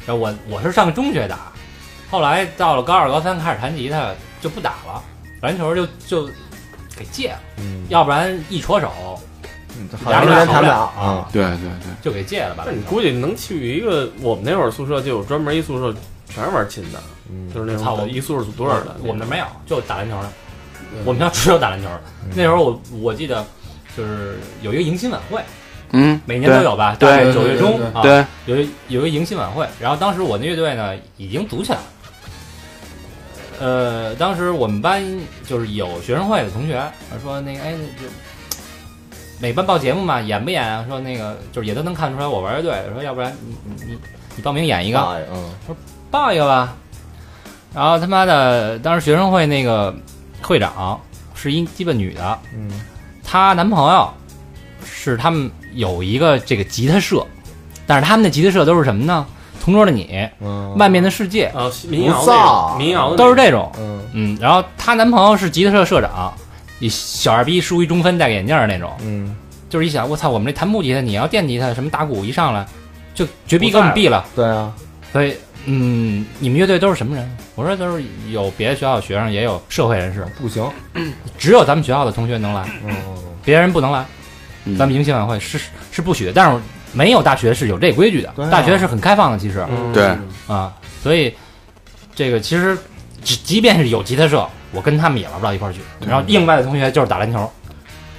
[0.07, 1.53] 然后我我是上中学打，
[2.11, 5.01] 后来到了高二高三开始弹吉他就不打了，
[5.43, 6.27] 篮球就就
[6.97, 8.91] 给戒了，嗯，要不然一戳手
[10.05, 11.29] 好长时间谈不了啊。
[11.33, 12.73] 对对对，就给戒了吧那。
[12.73, 15.97] 你估计能去一个，我们那会儿宿舍就有专门一宿舍
[16.31, 18.97] 全是玩琴的，嗯就是那操我种一宿舍组队儿的。
[19.03, 20.29] 我们那儿没有，就打篮球的。
[21.05, 22.01] 我们家只有打篮球的。
[22.35, 23.45] 那时候我我记得
[23.97, 25.41] 就是有一个迎新晚会，
[25.93, 26.97] 嗯，每年都有吧？
[26.99, 31.85] 大概九月中对啊，对，有一有一个迎新晚会，然后当时我那乐队呢已经组起来了。
[33.61, 35.05] 呃，当时我们班
[35.47, 36.83] 就是有学生会的同学
[37.23, 38.07] 说那个哎，就
[39.39, 40.85] 每班报节目嘛，演不演啊？
[40.89, 43.99] 说那个就是也都能看出来我玩乐队，说要不然你你你
[44.37, 45.77] 你报名演一个，啊嗯，
[46.11, 46.75] 报一个吧。
[47.75, 49.95] 然后他妈的，当时学生会那个
[50.43, 51.01] 会长
[51.35, 52.69] 是一鸡巴女的，嗯，
[53.25, 54.13] 她男朋友
[54.85, 57.25] 是他们有一个这个吉他社，
[57.87, 59.25] 但是他们的吉他社都是什么呢？
[59.63, 63.71] 同桌的你，嗯外面的世界，啊，民谣民谣的都是这种。
[63.79, 66.33] 嗯嗯，然后她男朋友是吉他社社长，
[66.81, 69.37] 一小二逼梳一中分戴个眼镜儿那种，嗯，
[69.69, 72.67] 就是一想，我操，我们这弹木吉他，你要电吉他，什么打鼓一上来
[73.15, 74.25] 就绝逼给我们毙了。
[74.35, 74.73] 对啊，
[75.13, 77.37] 所以，嗯，你们乐队都是什么人？
[77.55, 80.69] 我说都是有别的学校的学生，也有社会人士，不行，
[81.39, 82.95] 只有咱们学校的同学能来，嗯
[83.45, 84.05] 别人不能来。
[84.65, 84.77] 嗯。
[84.77, 85.59] 咱们迎新晚会是
[85.91, 86.61] 是不许的，但是
[86.93, 88.51] 没有大学是有这规矩的，啊。
[88.51, 89.65] 大学是很开放的，其实。
[89.71, 89.93] 嗯。
[89.93, 90.17] 对。
[90.47, 91.35] 啊，所以
[92.15, 92.77] 这个其实
[93.23, 95.81] 即即便是有吉他社，我跟他们也玩不到一块儿去。
[96.07, 97.51] 然后另外的同学就是打篮球，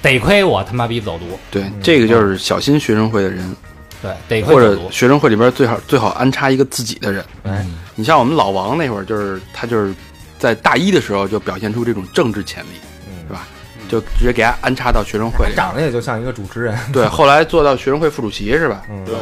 [0.00, 3.56] 得亏我他妈逼走读，对，这个就是小心学生会的人，
[4.02, 4.76] 对，得或者。
[4.90, 7.24] 学生会里边最好最好安插一个自己的人。
[7.44, 9.94] 哎，你像我们老王那会儿，就是他就是
[10.38, 12.68] 在大一的时候就表现出这种政治潜力，
[13.06, 13.46] 嗯是吧？
[13.88, 15.54] 就直接给他安插到学生会里。
[15.54, 18.82] 长得也就像一个主持人， 对，后来做到学生会副主席是吧？
[18.90, 19.14] 嗯对，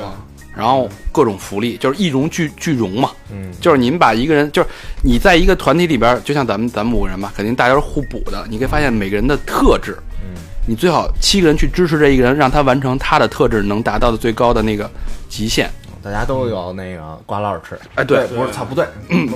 [0.57, 3.11] 然后各种福利，就是一荣俱俱荣嘛。
[3.33, 4.69] 嗯就是你们把一个人，就是
[5.03, 8.47] 你在一个团体里边，就像咱们咱们五个人吧，肯定大家是互补的。
[8.49, 10.41] 你可以发现每个人的特质，嗯
[10.71, 14.89] 你最好七个人去支持这一个人，让他完成他的特质能达到的最高的那个
[15.29, 15.69] 极限。
[16.01, 18.87] 大家都有那个瓜烙吃，哎，对，不是操不对，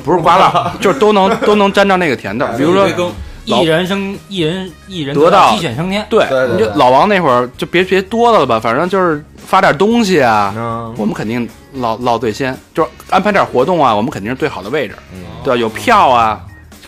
[0.05, 2.47] 不是瓜烙， 就是都能都能沾着那个甜头。
[2.57, 2.89] 比如说，
[3.47, 10.95] 一人生一人一人得到鸡犬升天，对，你就老王那会儿就别别多的了吧，反正就是发点东西啊，嗯。
[10.97, 15.25] 我们肯定落落最先，就是安排点活动啊，我们肯定是最好的位置，嗯。
[15.43, 15.61] 对吧？
[15.61, 16.41] 有票啊，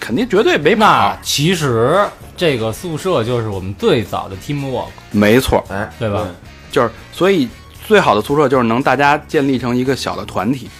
[0.06, 1.98] 肯定绝对没那跑，其实
[2.36, 6.24] 这个宿舍就是我们最早的 teamwork，没错，哎，对吧？
[6.70, 7.48] 就是所以
[7.88, 10.70] 最好的宿舍就是能大家建立成一个小的团体，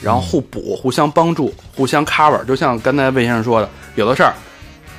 [0.00, 2.44] 然后互补、互相帮助、互相 cover。
[2.44, 4.32] 就像刚才魏先生说的，有的事儿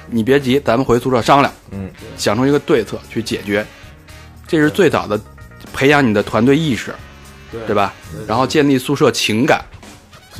[0.08, 3.66] 你别急，咱们回宿舍商量，嗯，想出一个对策去解决，
[4.46, 5.18] 这是最早的
[5.72, 6.94] 培养你的团队意识，
[7.50, 7.62] 对。
[7.66, 7.94] 对吧？
[8.28, 9.64] 然后建立宿舍情感，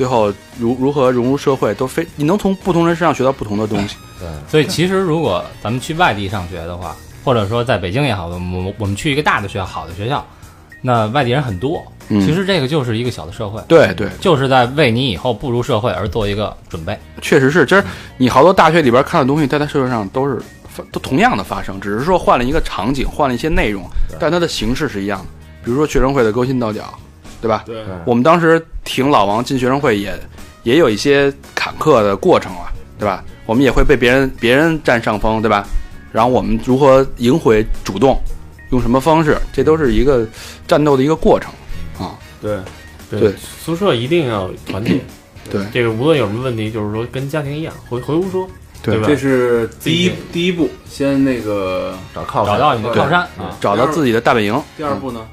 [0.00, 3.96] 最后如如何融入社会，都非你能从不同人身上学到不同的东西。
[4.18, 10.26] 对，所以其实如果咱们去外地上学的话，或者说在北京也好，我们我们去一个大的学校、好的学校，
[10.80, 11.82] 那外地人很多。
[12.08, 16.98] 嗯其实这个就是一个小的社会，对对，就是在为你以后步入社会而做一个准备。
[17.20, 17.84] 确实是，就是
[18.16, 20.40] 你好多大学里边看的东西，在它社会上都是
[20.90, 23.84] 都同样的发生，只是说换了一个场景，换了一些内容，
[24.18, 25.26] 但它的形式是一样的。
[25.62, 26.82] 比如说学生会的勾心斗角，
[27.40, 27.62] 对吧？
[27.66, 30.12] 对我们当时挺老王进学生会也
[30.62, 33.24] 也有一些坎坷的过程啊，对吧？
[33.46, 35.66] 我们也会被别人别人占上风，对吧？
[36.12, 38.20] 然后我们如何赢回主动，
[38.70, 40.26] 用什么方式，这都是一个
[40.66, 41.50] 战斗的一个过程
[41.98, 42.18] 啊。
[42.40, 42.58] 对
[43.10, 45.00] 对宿舍一定要团结。
[45.50, 48.48] 对这个无论有什么问题，就是说跟家庭一样，回回屋说，
[48.82, 49.04] 对吧？
[49.08, 54.62] 这是第一第一步，先那个找靠山找到你的靠山啊，找到自己的大本营。
[54.76, 55.26] 第二步呢？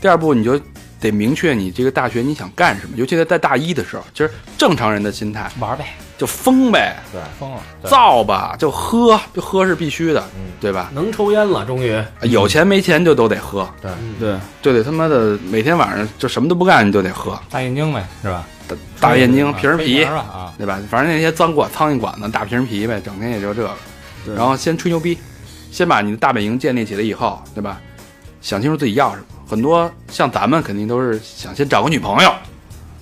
[0.00, 0.60] 第二步，你就
[1.00, 5.84] 得明确你这个大学你想干什么，尤其是在大一的时候，就是正常人的心态玩呗，
[6.16, 10.24] 就疯呗，对疯了，造吧，就喝，就喝是必须的，
[10.60, 10.90] 对吧？
[10.94, 18.44] 能抽烟了，终于有钱没钱就都得喝，对对，就得他妈的每天晚上就什么都不干你就得喝，大眼睛呗，是吧？
[18.68, 20.78] 大大眼睛啊皮儿皮啊，对吧？
[20.90, 23.70] 反正那些脏管苍蝇馆子大瓶皮呗，整天也就这个。
[24.36, 25.16] 然后先吹牛逼，
[25.70, 27.80] 先把你的大本营建立起来以后，对吧？
[28.42, 29.24] 想清楚自己要什么。
[29.48, 32.30] 很多像咱们肯定都是想先找个女朋友，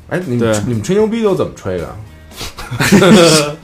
[0.09, 1.89] 哎，你们你们吹牛逼都怎么吹的？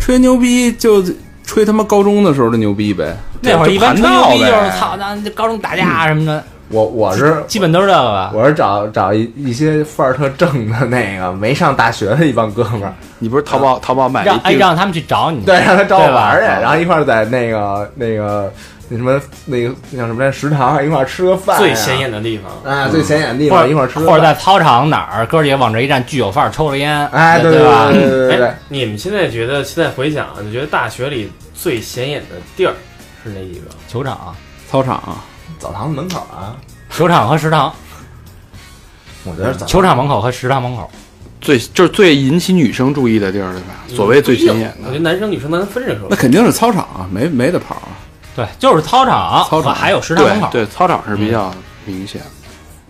[0.00, 1.02] 吹牛逼就
[1.44, 3.16] 吹他妈高中的时候的牛逼呗。
[3.40, 8.32] 那会儿一般就吹牛逼就是操，那高中打架什么的，我我是基本都是这个吧。
[8.34, 18.52] 我是找找一一些范儿特正的那个没上大学的一帮哥们儿，你不是淘宝淘宝买的让哎让他们去找你，对，让他找我玩儿去，啊然后一块儿在那个那个
[18.88, 22.72] 那什么那个那叫什么来食堂一块儿吃个饭呀，最显眼的地方。
[22.72, 27.90] 啊，最显眼的地方一块儿吃，或者在操场哪儿，哥儿几个往这一站，巨有范儿，抽着烟，哎，对对吧？
[27.90, 32.74] 对对对对哎，你们现在觉得，现在回想，你觉得大学里最显眼的地儿
[33.22, 33.70] 是哪几个？
[33.88, 34.34] 球场、
[34.70, 35.24] 操场啊，
[35.58, 36.54] 澡堂子门口啊，
[36.90, 37.72] 球场和食堂，
[39.24, 40.90] 我觉得球场门口和食堂门口，
[41.40, 43.68] 最就是最引起女生注意的地儿，对吧？
[43.88, 46.16] 所谓最显眼的，我觉得男生女生能分着说那。
[46.16, 47.88] 肯定是操场啊，没没得跑啊。
[48.34, 50.48] 对，就是操场，操场还有食堂门口。
[50.50, 51.52] 对对，操场是比较
[51.84, 52.20] 明显。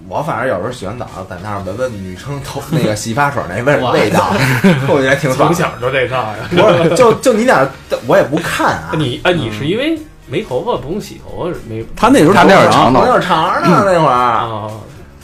[0.07, 4.27] 我反正有时候洗完澡在那儿闻闻女生头那个洗发水那味哇味道，
[4.89, 5.55] 我觉得挺爽从。
[5.55, 6.35] 小就这套呀。
[6.51, 7.67] 不是，就就你俩，
[8.07, 8.91] 我也不看啊。
[8.93, 14.71] 你啊，你是因为没头发不用洗头发是没他那时候他那会儿长那会儿长呢，那会儿啊？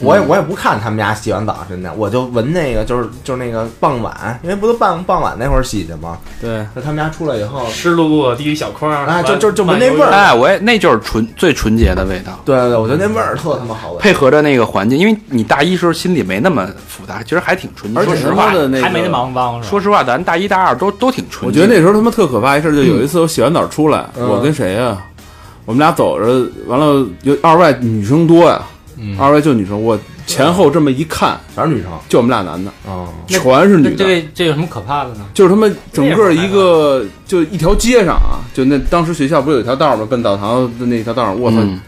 [0.02, 6.18] 我也我也不看他们家洗完澡，真的，我就闻那个，就是就是那个傍晚，因为不都傍傍晚那会儿洗的吗？
[6.40, 14.00] 对，就他们家出来以后，湿漉漉的滴一小筐儿，啊就就就闻那味儿哎，我也那就是纯最纯洁的味道，对对对，我觉得那味儿特他妈好闻。
[14.00, 18.00] 配合着那个环境，因为你大一时候心里没那么复杂，其实还挺纯洁。
[18.00, 19.62] 而且说实话，的那个还没那么肮脏？
[19.62, 21.52] 说实话，咱大一大二都都挺纯我。
[21.52, 24.96] 觉得那时候他妈特可怕一事，就有一次我洗完澡出来，嗯我跟谁呀、
[25.66, 28.62] 我们俩走着，完了有二外女生多呀、
[29.00, 29.18] 嗯。
[29.18, 31.90] 二位就女生，我前后这么一看，全是女生。
[32.08, 35.26] 就我们俩男的，哦，全是女的，那这这有什么可怕的呢？
[35.34, 40.06] 就是他妈整个一个就一条街上啊，就那当时学校不是有一条道吗？
[40.08, 41.80] 奔澡堂的那条道上，我操，嗯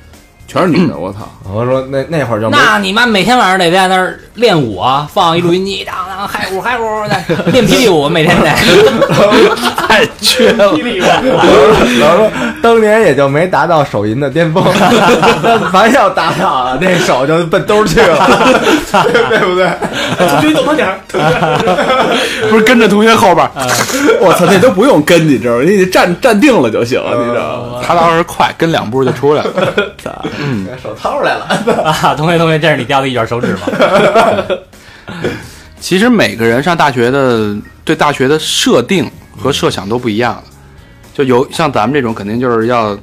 [0.52, 1.20] 全是女的，我操！
[1.50, 7.16] 我说那那会儿就那你妈每天晚上得在那儿练舞啊，放一录音机，当当嗨舞嗨舞的
[7.52, 8.50] 练霹雳舞，每天得。
[9.88, 10.72] 太缺了。
[12.00, 12.30] 老说
[12.62, 14.62] 当年也就没达到手淫的巅峰，
[15.72, 18.26] 凡要达到了，那手就奔兜儿去了，
[19.28, 19.70] 对不对？
[20.18, 20.98] 同学走慢点儿。
[22.50, 23.50] 不是跟着同学后边儿，
[24.20, 25.62] 我操，那都不用跟，你知道吗？
[25.64, 27.80] 你得站站定了就行了，你知道吗？
[27.86, 29.50] 他倒是快，跟两步就出来了。
[30.82, 31.44] 手掏出来了，
[31.84, 33.60] 啊，同学同学，这是你掉的一卷手指吗？
[35.80, 40.42] 其实每个人上大学的对大学的设定和设想都不一样的，
[41.12, 42.96] 就有像咱们这种肯定就是要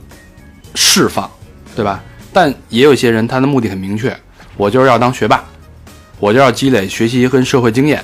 [0.75, 1.30] 释放，
[1.75, 2.02] 对吧？
[2.32, 4.15] 但也有一些人他的目的很明确，
[4.56, 5.43] 我就是要当学霸，
[6.19, 8.04] 我就要积累学习跟社会经验，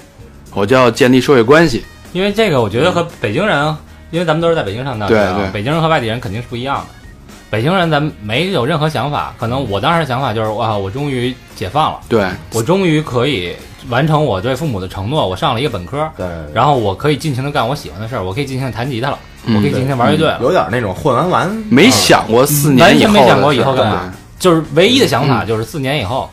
[0.54, 1.86] 我就要建立社会关系。
[2.12, 3.76] 因为这个，我觉得和北京人，
[4.12, 7.05] 因为咱们都是在北京上大学啊，对对北京人和外地人肯定是不一样的。
[7.50, 13.56] 北京人咱们没有任何想法，可能我当时想法就是哇，我终于解放了，对，我终于可以
[13.90, 20.28] 完成我对父母的承诺，我上了一个本科，对，然后我可以尽情的干我喜欢的事儿，我可以尽情的弹吉他了，嗯我可以尽情地玩乐队。
[20.28, 20.40] 了。
[20.42, 24.14] 有点那种混完完没想过四年以后的完全没想过以后干嘛。
[24.38, 26.30] 就是唯一的想法就是四年以后，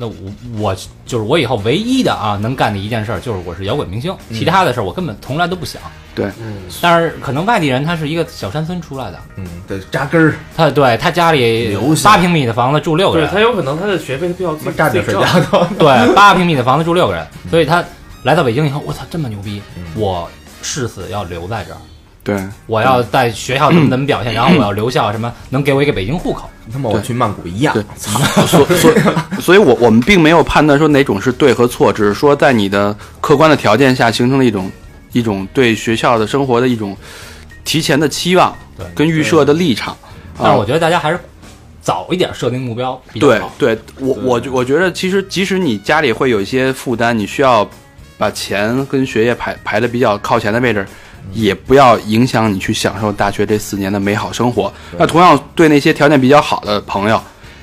[0.00, 0.14] 那我
[0.56, 5.82] 我就是我以后唯一的啊能干的一件事儿就是我是摇滚明星，其他的事儿我根本从来都不想。
[6.14, 6.30] 对，
[6.80, 17.84] 但是可能外地人他是一个小山村出来的，嗯，对，扎根儿，他对他家里八平米的房子住六个人，对他有可能他的学费他比较自己站着睡觉都，对八平米的房子住六个人，所以他
[18.22, 19.60] 来到北京以后，我操这么牛逼，
[19.94, 20.28] 我
[20.62, 21.78] 誓死要留在这儿。
[22.28, 26.50] 对，我要在学校怎么怎么表现， 然后我要留校什么，能给我一个北京户口。
[26.70, 27.82] 他妈我去曼谷一样对，
[28.46, 28.92] 所所
[29.40, 34.70] 所以我我们并没有判断说哪种是对和错，只是说在你的客观的条件下形成了一种
[35.12, 36.94] 一种对学校的生活的一种
[37.64, 39.96] 提前的期望对跟预设的立场。
[40.36, 41.18] 但是我觉得大家还是
[41.80, 43.50] 早一点设定目标比较对好。
[43.56, 47.66] 对，我我我觉得其实即使你家里会有一些负担，你需要
[48.18, 50.86] 把钱跟学业排排的比较靠前的位置，
[51.32, 54.72] 也不要影响你去享受大学这四年的美好生活。
[54.96, 57.20] 那同样对那些条件比较好的朋友，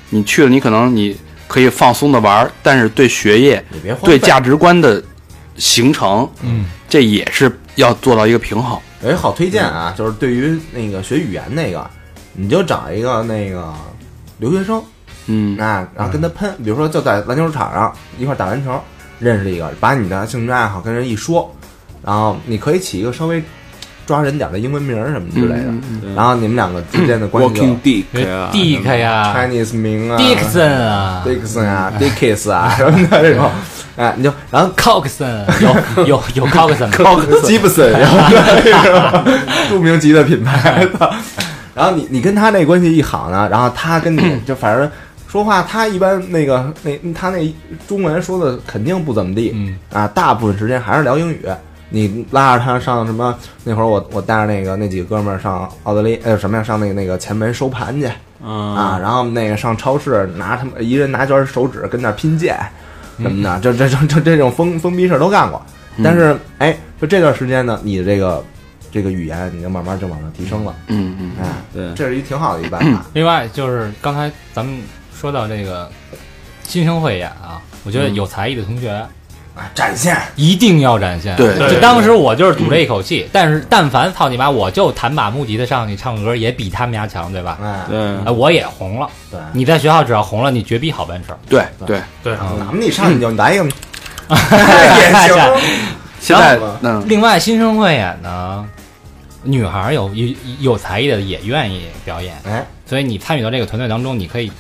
[0.10, 1.16] 你去了，你可能你
[1.47, 3.64] 可以放松的玩儿，但是对学业。
[4.03, 5.01] 对价值观的
[5.58, 8.80] 形成，嗯，这也是要做到一个平衡。
[9.03, 11.88] 有一好推荐啊，就是对于那个学语言那个，
[12.34, 13.74] 你就找一个那个
[14.39, 14.84] 留学生，
[15.28, 18.82] 嗯啊，然后跟他喷，比如说就在篮球场上一块儿打篮球，
[19.20, 21.55] 认识一个，把你的兴趣爱好跟人一说，
[22.06, 23.41] 然后你可以起一个稍微
[24.06, 29.34] 抓人点儿的英文名儿什么之类的，然后你们两个之间的关系就 Walking Dick 呀 Dick 呀。
[29.36, 33.49] Chinese 名啊，Dickson 啊，Dickson 啊 Dickies 啊 什么的这种，
[33.97, 35.43] 哎，你就然后 Coxon
[35.97, 38.20] 有有有 Coxon 吗吉普森，然后
[38.62, 39.26] 是吧？
[39.70, 40.88] 著名级的品牌。
[41.74, 44.89] 然后你你跟他那关系一好呢，然后他跟你 就反正
[45.28, 47.53] 说话，他一般那个那他那
[47.88, 49.76] 中文说的肯定不怎么地，嗯。
[49.91, 51.41] 啊，大部分时间还是聊英语。
[51.96, 53.34] 你拉着他上什么？
[53.64, 56.62] 那会儿我我带着那个那几个哥们儿上澳大利亚，呃什么呀？
[56.64, 58.06] 上那个那个前门收盘去
[58.43, 62.58] 啊，啊，然后那个上超市拿他们一人拿卷手指跟那儿拼剑
[63.18, 65.66] 什么的，这这这这这种疯疯逼事儿都干过。
[66.04, 68.43] 但是哎，就这段时间呢，你的这个
[68.91, 73.06] 这个语言你就慢慢就往上提升了，嗯嗯哎，对，这是一挺好的一办法。
[73.14, 74.78] 另外就是刚才咱们
[75.14, 75.89] 说到这个
[76.64, 79.08] 新生汇演啊，我觉得有才艺的同学啊，
[79.74, 81.36] 展现一定要展现。
[81.36, 87.58] 对就当时我就是赌这一口气，但是但凡操你妈，我就弹把木吉他上去唱歌，也比他们家强，对吧？
[87.62, 89.10] 哎，对哎，我也红了。
[89.32, 91.38] 对，你在学校只要红了，你绝逼好办事儿。
[91.49, 93.64] 对对，对，哪么你上去就来一个，
[94.32, 95.38] 也也行。
[96.20, 98.66] 现在行嗯另外，新生汇演呢，
[99.43, 104.51] 女孩儿有有有才艺的也愿意表演，哎，所以你参与到这个团队当中，你可以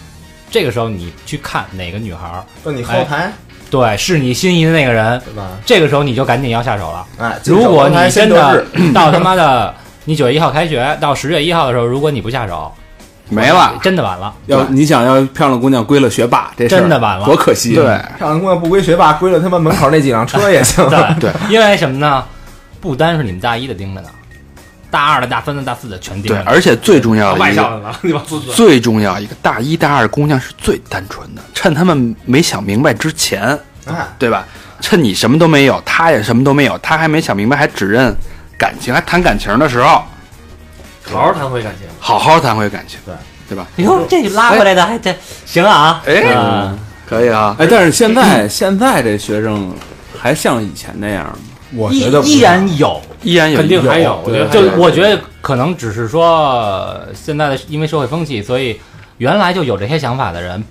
[0.51, 3.31] 这个时候你去看哪个女孩儿，就你后台
[3.69, 5.49] 对，是你心仪的那个人，对吧？
[5.65, 7.05] 这个时候你就赶紧要下手了。
[7.17, 8.63] 哎，如果你真的
[8.93, 9.73] 到他妈的
[10.05, 12.71] 你九月一号开学，到十月一号的时候，如果你不下手，
[13.29, 17.73] 没了，真的晚了，要你想要漂亮姑娘归了学霸，这事真的晚了多可惜。
[17.73, 17.85] 对，
[18.17, 20.87] 漂亮姑娘不归学霸，归了他妈门口那几辆车也行。
[20.89, 22.23] 对 对，因为什么呢？
[22.79, 24.09] 不单是你们大一的盯着呢，
[24.95, 26.43] 大二的、大三的、大四的全盯对，着。
[26.49, 27.93] 而且最重要的外一个，
[28.55, 34.47] 最重要一个，大一大二姑娘是最单纯的，趁他们没想明白之前，哎，对吧？
[34.79, 38.15] 趁你什么都没有，他也什么都没有，他还没想明白，还只认
[38.57, 40.01] 感情，还谈感情的时候，
[41.03, 41.85] 好好谈回感情。
[41.99, 43.13] 好好谈回感情，对
[43.49, 43.67] 对吧？
[43.75, 45.13] 哟，这拉回来的还这
[45.45, 46.01] 行啊！
[46.05, 49.73] 哎嗯可以啊，哎，但是现在 现在这学生
[50.17, 51.35] 还像以前那样吗？
[51.75, 58.79] 我觉得依然有，依然有肯定还有，我觉得就我觉得可能只是说呃现在的因为社会风气，所以
[59.17, 60.63] 原来就有这些想法的人，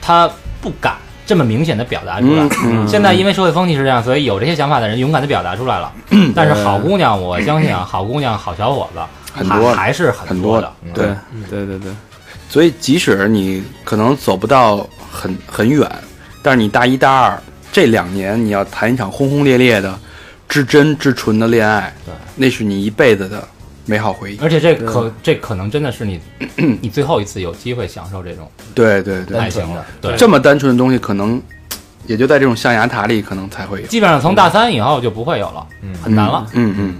[0.00, 0.28] 他
[0.60, 0.96] 不敢
[1.26, 2.42] 这么明显的表达出来。
[2.42, 5.92] 嗯嗯现在因为社会风气是这样，所以有这些想法的人勇敢的表达出来了。
[6.34, 9.00] 但是好姑娘，我相信啊，好姑娘、好小伙子
[9.32, 10.72] 很多还还是很多的。
[10.94, 11.06] 对，
[11.50, 11.92] 对对对，
[12.48, 15.86] 所以即使你可能走不到很很远，
[16.42, 19.98] 但是你大一大二这两年你要谈一场轰轰烈烈的、
[20.48, 23.46] 至真至纯的恋爱，对，那是你一辈子的
[23.84, 24.38] 美好回忆。
[24.40, 26.20] 而且这可这可能真的是你
[26.80, 29.84] 你最后一次有机会享受这种对对对，爱情了。
[30.00, 31.40] 对，这么单纯的东西，可能
[32.06, 33.86] 也就在这种象牙塔里，可能才会有。
[33.86, 35.66] 基本上从大三以后就不会有了，
[36.02, 36.46] 很难了。
[36.54, 36.96] 嗯嗯，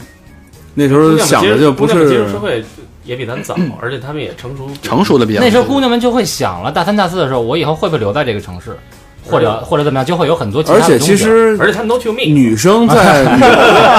[0.75, 2.63] 那时候想的就不是社会
[3.05, 8.77] 也比咱早，而且他们也成熟成熟的比较那时候姑娘们就会想了，大三大四的时候，我以后会不会留在这个城市，
[9.31, 13.25] 或者或者怎么样，就会有很多其他而且的东西其实而且他们都去过密女生在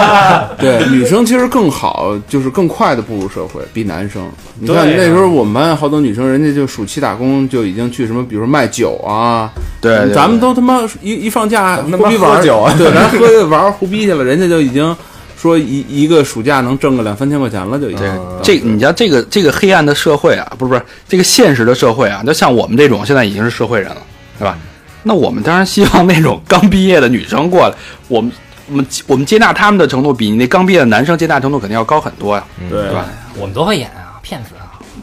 [0.59, 4.21] 对女生其实更好，就是更快的步入社会，比男生。
[4.59, 14.95] 你看对那时候我们班好多女生，人家就暑期打工就已经去什么，比如说卖酒啊，对对对咱们都他妈一一放假咱们他妈胡逼玩喝酒啊对，咱喝玩胡逼去了，人家就已经
[15.37, 18.05] 说一一个暑假能挣个两三千块钱了，就已经。
[18.43, 24.01] 这你像这个这个黑暗的社会啊，不是不是这个现实的社会啊，就像我们这种现在已经是社会人了，
[24.37, 24.57] 对吧？
[25.03, 27.75] 那我们当然希望那种刚毕业的女生过来，
[28.07, 28.31] 我们
[28.67, 33.05] 我们我们接纳他们的程度比你那刚毕业的男生接纳程度肯定要高很多呀，对对吧？
[33.35, 34.49] 我们多会演啊，骗子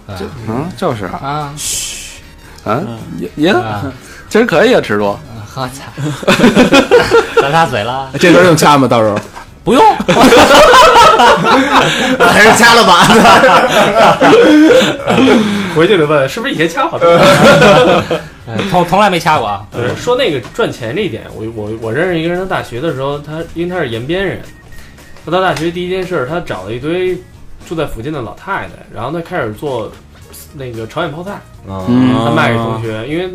[0.07, 0.15] 啊！
[0.19, 2.21] 就嗯，就是啊，嘘，
[2.65, 2.81] 啊
[3.19, 3.83] 也也啊
[4.29, 5.19] 其实可以啊，尺度。
[5.49, 5.85] 喝彩，
[7.41, 8.87] 咱擦嘴了，这段用掐吗？
[8.87, 9.19] 到时候
[9.65, 9.83] 不用，
[12.21, 13.09] 还是掐了吧。
[15.75, 18.05] 回去得问是不是以前掐好的。
[18.47, 19.67] 哎从从来没掐过啊。
[19.73, 24.41] 呃，说那个赚钱这一点，我我我认识一个人，他大学的时候，他因为他是延边人，
[25.25, 27.19] 他到大学第一件事，他找了一堆
[27.67, 29.91] 住在附近的老太太，然后他开始做
[30.55, 33.31] 那个朝鲜泡菜，嗯他卖给同学，因为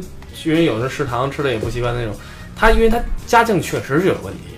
[0.46, 2.16] 因为有的食堂吃的也不习惯那种，
[2.56, 4.56] 他因为他家境确实是有问题，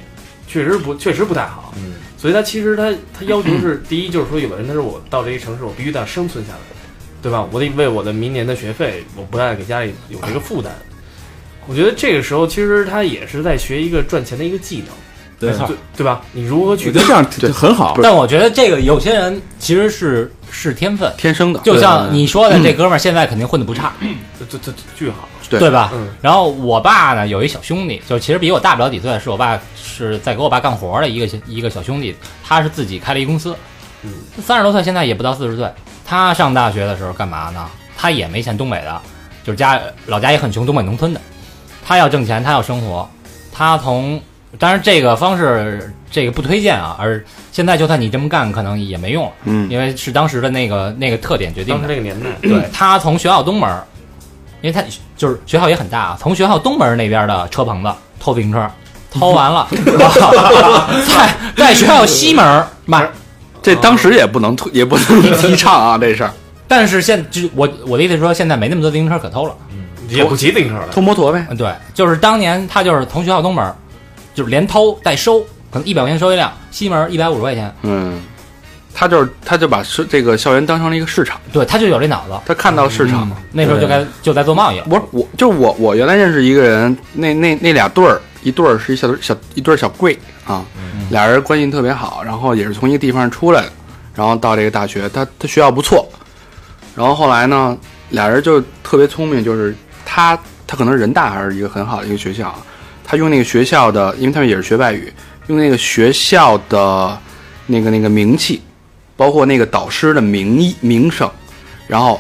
[0.47, 6.59] 确实不确实不太好，嗯所以他其实他他要求是第一就是说，有的人他说我到这一城市，我必须得生存下来，
[7.23, 7.47] 对吧？
[7.51, 10.71] 我得为我的明年的学费，我不再给家里有这个负担。
[11.65, 14.87] 我觉得这个时候其实他也是在学一个赚钱的一个技能，
[15.39, 16.21] 对没错对对吧？
[16.33, 17.97] 你如何去我觉得这样就很好。
[18.03, 23.93] 但我觉得这个有些人其实是是天分，天生的，就像你说的，这哥们儿现在肯定混的不差，
[24.37, 25.91] 这这这巨好，对对吧？
[25.93, 32.13] 嗯然后我爸呢有一小兄弟，就其实比我大不了几岁，是我爸是在给我爸干活的一个一个小兄弟，
[32.43, 33.55] 他是自己开了一公司，
[34.03, 35.69] 嗯，三十多岁，现在也不到四十岁。
[36.05, 37.65] 他上大学的时候干嘛呢？
[37.97, 39.01] 他也没钱，东北的，
[39.43, 41.21] 就是家老家也很穷，东北农村的。
[41.85, 43.09] 他要挣钱，他要生活，
[43.51, 44.21] 他从
[44.59, 51.95] 当然这个方式这个不推荐啊，而现在就算你这么干，可能也没用，嗯，因为是当时的那个那个特点决定的当时。
[51.95, 53.85] 那个年代，对他从学校东门儿，
[54.61, 54.83] 因为他
[55.15, 57.89] 就是学校也很大啊，从学校东门儿那边的车棚子
[58.19, 58.69] 偷自行车，
[59.11, 59.67] 偷完了，
[61.07, 63.07] 在在学校西门儿卖。
[63.63, 66.31] 这当时也不能推，也不能提倡啊， 这事儿。
[66.67, 69.55] 但是现就我我的意思是说，现在没那么多自行车可偷了。
[70.09, 73.73] 也不骑自行车了，偷摩托呗，嗯，对，就是当年他就是从学校东门，
[74.35, 75.39] 就是连偷带收，
[75.71, 77.73] 可能一百块钱收一辆，西门一百五十块钱。
[77.81, 78.21] 嗯，
[78.93, 82.33] 他就是他就把是这个校园当成了一个市场，对，他就有这脑子。
[82.45, 83.37] 他看到市场嘛。
[83.53, 84.85] 那时候就该就在做贸易了。
[84.85, 90.65] 不是我，就我我原来认识一个人，那那那俩对儿，一对儿是一小小一对儿小贵啊，
[91.09, 93.71] 俩人关系特别好，然后也是从一个地方出来的，
[94.15, 96.07] 然后到这个大学，他他学校不错，
[96.95, 97.77] 然后后来呢，
[98.09, 99.75] 俩人就特别聪明，就是
[100.05, 100.37] 他
[100.67, 102.53] 他可能是人大还是一个很好的一个学校，
[103.03, 105.11] 他用那个学校的，因为他们也是学外语，
[105.47, 107.17] 用那个学校的
[107.67, 108.61] 那个那个名气，
[109.15, 111.29] 包括那个导师的名义名声，
[111.87, 112.19] 然后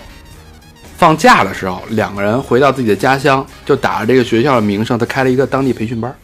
[1.03, 6.15] 放假的时候，两个人回到自己的家乡，就打着这个学校的名声，他开了一个当地培训班儿。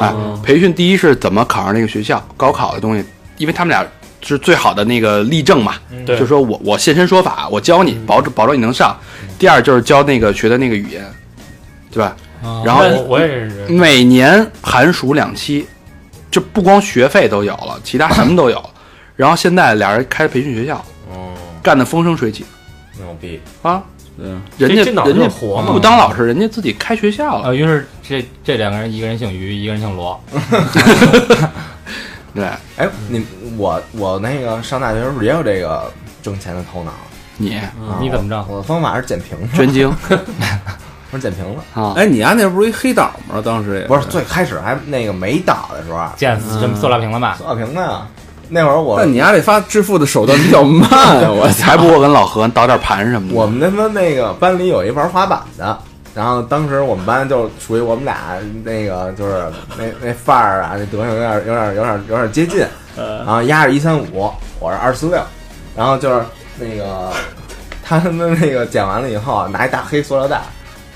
[0.00, 0.12] 哎，
[0.42, 3.04] 培训第一是怎么考上那个学校，高考的东西，
[3.36, 3.86] 因为他们俩
[4.20, 5.74] 是最好的那个例证嘛，
[6.04, 8.98] 对就说我我现身说法，我教你，保证保证你能上。
[9.38, 11.06] 第二就是教那个学的那个语言，
[11.92, 12.16] 对吧？
[12.64, 15.68] 然后我我也认识，每年寒暑两期，
[16.32, 18.60] 就不光学费都有了，其他什么都有。
[19.14, 21.30] 然后现在俩人开培训学校，哦，
[21.62, 22.44] 干得风生水起
[22.98, 23.40] 牛逼！
[23.62, 23.82] 啊！
[24.58, 27.48] 对，人家人家活嘛不当老师，人家自己开学校了。
[27.48, 30.20] 啊，于是这这两个人，一个人姓于，一个人姓罗。
[32.34, 32.44] 对，
[32.76, 33.24] 哎，你
[33.56, 36.92] 我我那个上大学时候也有这个挣钱的头脑。
[37.36, 37.70] 你啊
[38.00, 39.88] 你怎么着我的方法是捡瓶子，捐精
[41.12, 41.80] 我是捡瓶子。
[41.80, 41.94] 啊！
[41.96, 43.40] 哎，你家那不是一黑岛吗？
[43.44, 47.36] 当时也不是最开始还那个没岛的时候啊，见什么塑料瓶了吧？
[47.38, 48.04] 塑料瓶子呀。
[48.48, 51.30] 那会儿我那你丫这发致富的手段比较慢啊！
[51.30, 53.34] 我操，还不如跟老何倒点盘什么的。
[53.34, 55.78] 我们他妈那个班里有一玩滑板的，
[56.14, 58.16] 然后当时我们班就属于我们俩
[58.64, 59.44] 那个就是
[59.76, 65.20] 那那范儿啊，那德行有点有点有点有点接近，然后压着一三五，我是二四六，
[65.76, 66.24] 然后就是
[66.58, 67.10] 那个
[67.84, 70.40] 他们那个捡完了以后，拿一大黑塑料袋。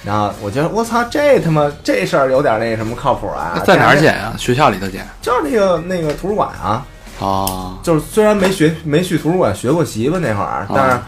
[0.05, 3.63] 然后我觉得我操，这他妈这事儿有点那什么靠谱啊！
[3.65, 4.35] 在哪儿捡啊？
[4.37, 6.85] 学校里头捡就是那个那个图书馆啊，
[7.23, 10.99] 啊，就是虽然没学没去图书馆学过习吧那会儿，但是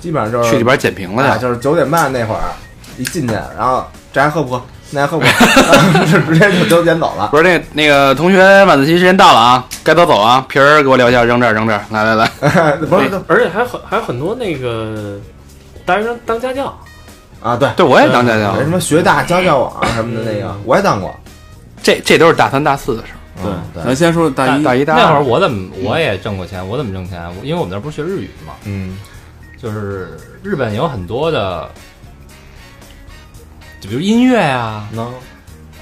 [0.00, 1.22] 基本上就是去里边捡瓶子。
[1.40, 2.40] 就是九点半那会儿
[2.96, 4.62] 一进去，然后这还喝不喝？
[4.90, 6.06] 那还喝不喝？
[6.10, 7.28] 就直接就就捡走了。
[7.28, 15.18] 不是那那个同学晚自习时间到了啊，该走走啊，瓶儿给我留下，扔这儿扔这儿，来来来， 不是而且还很还有很多那个
[15.84, 16.74] 大学生当家教，
[17.42, 21.14] 啊，对，对我也当家教有，什么学大家教网什么的那个，我也当过。
[21.82, 23.17] 这这都是大三大四的事儿。
[23.44, 26.66] 嗯咱，先说大一，大一大那会儿，我怎么我也挣过钱？
[26.66, 27.22] 我怎么挣钱？
[27.42, 28.98] 因为我们那儿不是学日语嘛，嗯。
[29.60, 31.68] 就是日本有很多的，
[33.80, 35.12] 就比如音乐啊，能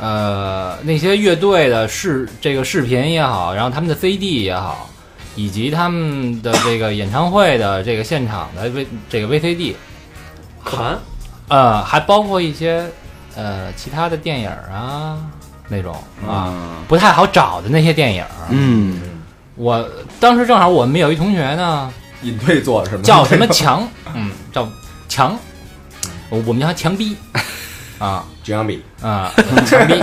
[0.00, 4.88] 呃，那些乐队的视这个视频也好，然后他们的 CD 也好，
[5.34, 9.74] 以及他们的这个演唱会的这个现场的 V 这个 VCD，
[10.64, 10.98] 韩。
[11.48, 12.90] 呃，还包括一些
[13.36, 15.18] 呃其他的电影啊
[15.68, 15.94] 那种
[16.26, 16.54] 啊啊，
[16.88, 18.24] 不太好找的那些电影。
[18.50, 19.00] 嗯，
[19.54, 19.88] 我
[20.20, 21.92] 当时正好我们有一同学呢，
[22.22, 23.02] 隐退做什么？
[23.02, 24.68] 叫什么强，嗯，叫
[25.08, 25.36] 强，
[26.30, 27.16] 我我们叫他强逼，
[27.98, 28.24] 啊。
[28.42, 29.32] 这样比啊，
[29.66, 30.00] 强逼，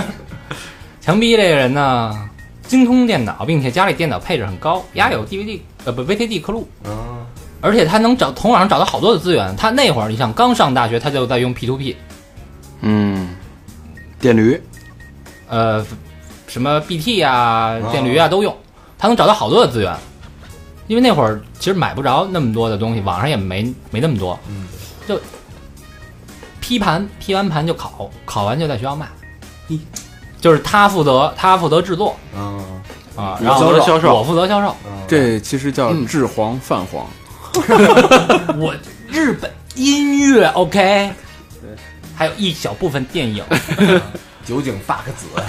[1.00, 2.28] 强逼这个人呢，
[2.66, 7.24] 精通电脑，并且家里电脑配置很高，丫有 DVD 呃不 VCD 刻录，啊，
[7.62, 9.56] 而且他能找从网上找到好多的资源。
[9.56, 11.96] 他那会儿你想刚上大学，他就在用 P to P，
[12.82, 13.34] 嗯，
[14.20, 14.60] 电驴，
[15.54, 15.86] 呃，
[16.48, 18.52] 什么 BT 啊、电驴啊都用，
[18.98, 19.96] 他能找到好多的资源。
[20.88, 24.66] 因为那会儿其实买不着那么多的东西，网上也没没那么多，嗯。
[25.06, 25.20] 就
[26.60, 29.06] 批盘，批完盘就考，考完就在学校卖，
[30.40, 32.16] 就是他负责他负责制作。
[32.36, 32.58] 啊，
[33.14, 34.16] 啊，你然后负责销售。
[34.16, 34.74] 我负责销售。
[35.06, 37.06] 这其实叫制黄泛黄。
[38.58, 38.74] 我
[39.08, 41.12] 日本音乐 OK，
[42.16, 43.44] 还有一小部分电影，
[44.44, 45.26] 酒井 fuck 子，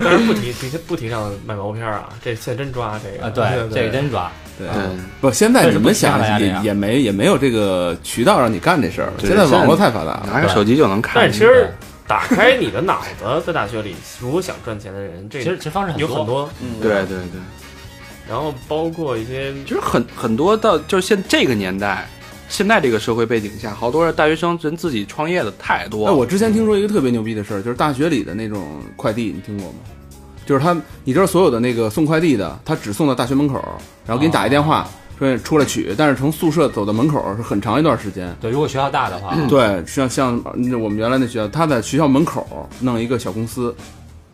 [0.00, 4.30] 但是不提提不提倡卖毛片儿啊，这现在真抓这个啊，对，这个真抓。
[4.56, 4.76] 对对，
[5.20, 9.14] 不，现在你们想也也没也没有这个渠道让你干这事儿了。
[9.18, 11.14] 现在网络太发达了，拿个手机就能看。
[11.16, 11.68] 但是其实
[12.06, 16.48] 打开你的脑子，在大学里，如果想赚钱的人，这其实其实方式很有很多，
[16.80, 17.40] 对对对，
[18.28, 22.08] 然后包括一些其实很很多到就是现这个年代，
[22.54, 29.78] 现在这个社会背景下，好多大学生人自己创业的太多哎，我之前听说一个特别牛逼的事儿，就是大学里的那种快递，你听过吗？
[30.46, 33.54] 就是他，你知道所有的那个送快递的，他只送到大学门口，
[34.06, 34.88] 然后给你打一电话，
[35.18, 38.32] 说出来取，但是从宿舍走到门口是很长一段时间。
[38.40, 40.40] 对，如果学校大的话，对，像像
[40.80, 43.74] 我们原来那学校，他在学校门口弄一个小公司，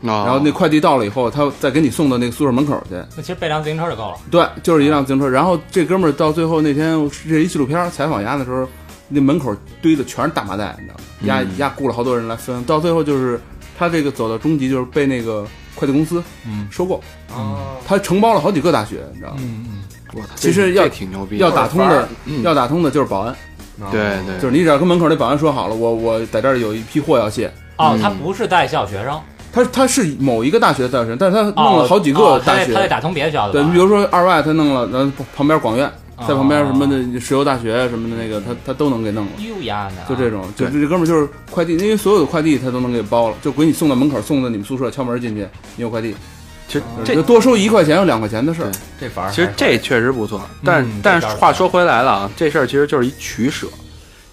[0.00, 2.94] 然然后那快递到了以后，他再给你送到那个宿舍门口去。
[3.16, 4.16] 那其实备辆自行车就够了。
[4.30, 5.28] 对，就是一辆自行车。
[5.28, 8.66] 然后这哥们儿到最后那天这一纪录片采访丫的时候，
[9.08, 11.00] 那门口堆的全是大麻袋，你知道吗？
[11.24, 13.38] 丫嗯丫雇了好多人来分，到最后就是
[13.78, 16.66] 他这个走到终极，就是被那个快递公司嗯。
[16.70, 17.02] 收购，
[17.34, 19.36] 哦，他承包了好几个大学，你知道吗？
[19.40, 19.82] 嗯嗯，
[20.14, 22.42] 我操其实要挺牛逼的，要打通的，嗯。
[22.42, 23.36] 要打通的就是保安，
[23.90, 27.52] 对对，就是你只要跟门口那保安说好了，我我在这儿有一批货要卸。
[27.76, 28.00] 哦，嗯。
[28.00, 29.20] 他不是在校学生，
[29.52, 33.62] 他他是某一个大学的大学生，但是他弄了好几个大学，得他得打通别的学校的对。
[33.64, 35.90] 你比如说二外他弄了，然后旁边广院，
[36.26, 39.32] 在旁边什么哦的石油大学什么的那个，他他都能给弄了。
[40.08, 45.46] 就这种，就这哥们儿就是快递，因为所有的快递他都能给包了，就给你送到门口，送到你们宿舍，敲门进去，
[45.76, 46.14] 你有快递，
[46.68, 48.70] 其实就这多收一块钱有两块钱的事儿。
[49.00, 53.66] 这反而其实这确实不错，但嗯但话说回来了啊，这事儿其实就是一取舍。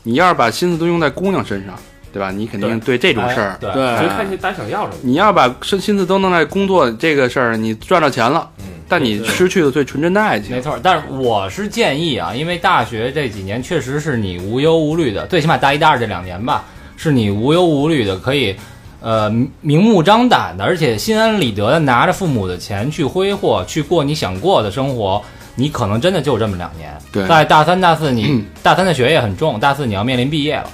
[0.03, 1.75] 你要是把心思都用在姑娘身上，
[2.17, 2.31] 对吧？
[2.31, 4.95] 你肯定对这种事儿哎，对，看你大家想要什么。
[5.03, 10.61] 你要把身心思都弄在工作这个事儿，你赚到钱了，嗯但你失去了最纯真的爱情没。
[10.61, 10.79] 错。
[10.81, 16.63] 但是我是建议啊，因为大学这几年确实是你无忧无虑的，最起码大一、大二这两年吧，
[16.95, 18.55] 是你无忧无虑的，可以。
[18.99, 25.21] 呃，明目张胆的，而且心安理得的拿着父母的钱去挥霍，去过你想过的生活，
[25.53, 26.91] 你可能真的就这么两年。
[27.11, 30.69] 对在大三、大四你，嗯大三的学业很重，大四你要面临毕业了，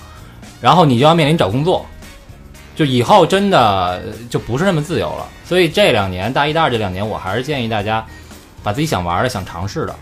[0.64, 1.86] 然后你就要面临找工作，
[2.74, 5.28] 就以后真的呃就不是那么自由了。
[5.44, 8.04] 所以这两年，大一、大二这两年，我还是建议大家
[8.64, 9.94] 把自己想玩的、想尝试的，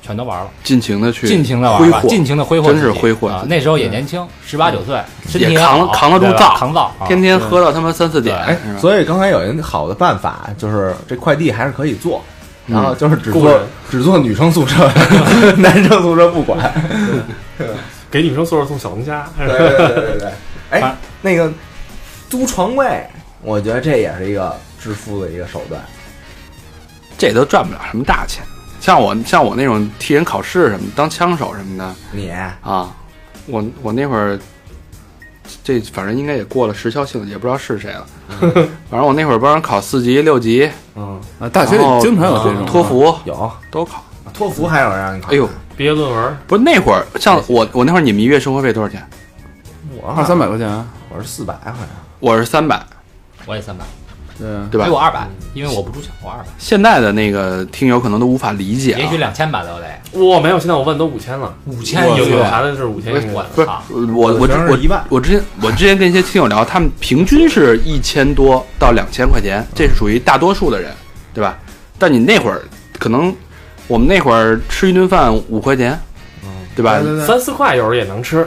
[0.00, 4.98] 全都玩了，尽情的去尽情的玩吧，挥霍，尽情的挥霍真自己，是挥霍啊那时候也年轻，十八九岁，
[5.28, 7.06] 身体也扛好扛得住造扛造，啊。
[7.06, 12.24] 天天喝到他妈三四点，哎所以刚才有一个好的办法，就是这快递还是可以做，
[12.66, 14.90] 然后就是只做只做女生宿舍，
[15.58, 16.58] 男生宿舍不管。
[18.10, 20.32] 给女生宿舍送小龙虾，对对对对对。
[20.70, 21.52] 哎，那个
[22.28, 23.06] 租床位，
[23.42, 25.80] 我觉得这也是一个致富的一个手段。
[27.16, 28.42] 这都赚不了什么大钱。
[28.80, 32.30] 像我像我那种替人考试什么，当枪手什么的你
[32.62, 32.94] 啊，
[33.46, 34.38] 我我那会儿，
[35.62, 38.06] 这反正应该也过了时效性，也不知道是谁了。
[38.88, 44.02] 反正我那会儿帮人考四级、六级，嗯啊，大学里经常有这种托福有都考。
[44.32, 45.32] 托福还有人让你考？
[45.32, 45.48] 哎呦，
[45.80, 49.02] 毕业论文不是那会儿，像我我那会儿，你们一月生活费多少钱？
[49.96, 50.68] 我二三百块钱，
[51.08, 51.88] 我是四百好像。
[52.18, 52.78] 我是三百，
[53.46, 53.82] 我也三百，
[54.38, 54.84] 对，对吧？
[54.84, 54.90] 给，？
[54.90, 58.98] 我二百，因为我不住校，我二百，现在的那个听友可能都无法理解啊。
[58.98, 59.16] 也许。
[59.16, 63.68] 两千吧都得，我没有，现在我问都五千了，五千有有一个月，查的是五千我，不是，
[64.12, 70.92] 我我我一万，我之前我之前跟一些听友聊，他们平均是一千多到两千块钱，这是属于大多数的人，
[71.32, 71.58] 对吧？
[71.98, 72.60] 但你那会儿
[72.98, 73.34] 可能
[73.90, 75.98] 我们那会儿吃一顿饭五块钱，
[76.76, 76.98] 对吧？
[77.00, 77.26] 对对对。
[77.26, 78.46] 三四块有时候也能吃。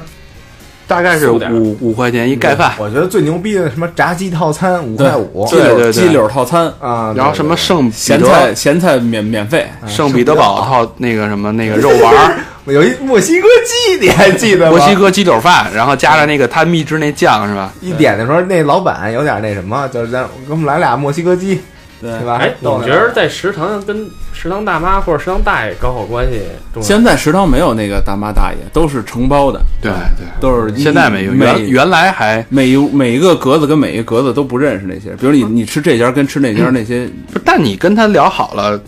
[0.86, 5.46] 大概是五五五块钱一盖饭，我觉得最牛逼的什么炸鸡套餐五块五。
[5.48, 5.84] 鸡对对对。
[5.84, 12.36] 柳鸡柳套餐，啊，然后什么圣咸菜咸菜免免费，圣彼得堡套那个什么那个肉丸儿，
[12.72, 14.78] 有一墨西哥鸡，你 还记得吗？
[14.78, 17.72] 墨西哥鸡柳饭，然后加上那个他秘制那酱是吧？
[17.82, 21.62] 一点的时候，那老板有点那什么，就是咱给我们来俩墨西哥鸡，
[22.04, 22.12] 对。
[22.20, 22.38] 对吧？
[22.42, 26.42] 哎，你逗着们觉得在食堂跟食堂大妈或者食堂大爷搞好关系
[26.74, 26.88] 重要？
[26.88, 38.80] 现在食堂没有那个大妈大爷，都是承包的，对对，都是现在没有，原每原来还每一每一个格子跟每一个格子都不认识那些，比如你你吃这家跟吃那家那些，不，但你跟他聊好了，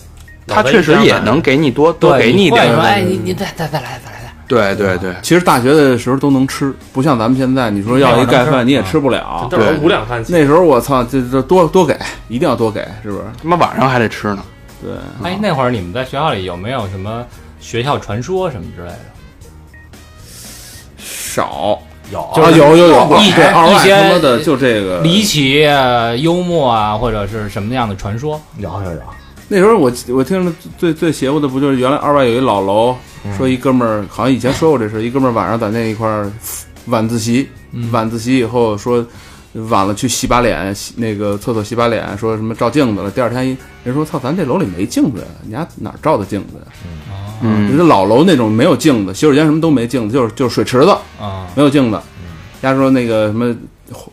[0.45, 4.14] 他确实也能给你多多给你一点哎，你你再再再来再来再来，
[4.47, 9.47] 对对对，其实大学的时候都能吃，不像咱们现在，你说要一盖饭你也吃不了。
[9.49, 10.23] 这都是对五两饭。
[10.27, 13.23] 那时候我操，这这多多给，一定要多给，是不是？
[13.41, 14.43] 他妈晚上还得吃呢。
[14.81, 14.91] 对，
[15.23, 17.25] 哎，那会儿你们在学校里有没有什么
[17.59, 18.99] 学校传说什么之类的？
[20.97, 21.79] 少
[22.11, 28.39] 有啊有有有，一对二外一些他妈的就这个离奇、呃幽默啊，或者是什么样的传说？
[28.57, 29.01] 有有有，
[29.47, 32.95] 那时候我我听着最最邪乎的不就是原来二外有一老楼，
[33.37, 36.31] 说一哥们儿好像以前说过这事，一哥们儿晚上在那一块儿
[36.87, 37.47] 晚自习
[37.91, 39.05] 晚自习以后说
[39.69, 43.11] 晚了去洗把脸，洗那个厕所洗把脸，说什么照镜子了。
[43.11, 46.65] 第二天一人说操，咱这楼里没镜子呀，你家哪儿照的镜子呀？
[47.41, 51.99] 嗯人家老楼那种没有镜子，洗手间什么都没镜子，就是就是水池子啊，没有镜子。
[52.61, 53.55] 人家说那个什么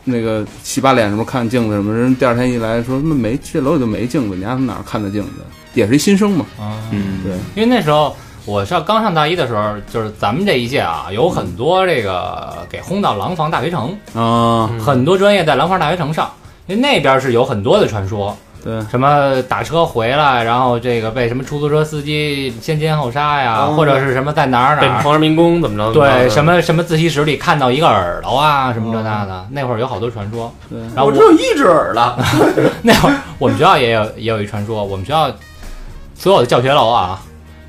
[0.03, 5.29] 那个洗把脸什么看镜子什么，人第二天一来说那没这楼里就没镜子，你家哪儿看的镜子？
[5.73, 8.15] 也是一新生嘛，啊，嗯，对，因为那时候
[8.45, 16.31] 我上刚上大一的时候，就是咱们这一届啊，有很多这个给轰到廊坊大学城，啊，很多专业在廊坊大学城上，
[16.67, 24.81] 因为那边是有很多的传说，对，什么打车回来，然后这个被什么出租车司机先奸后杀呀，或者是什么在哪儿哪儿。
[24.81, 25.91] 被皇上民工怎么着？
[25.91, 30.49] 对，什么什么自习室里看到一个耳朵啊，什么这那的，那会儿有好多传说。
[30.69, 32.17] 对然后我我只有一只耳朵，
[32.81, 35.29] 那会儿我们学校也有也有一传说，我们学校
[36.15, 37.21] 所有的教学楼啊，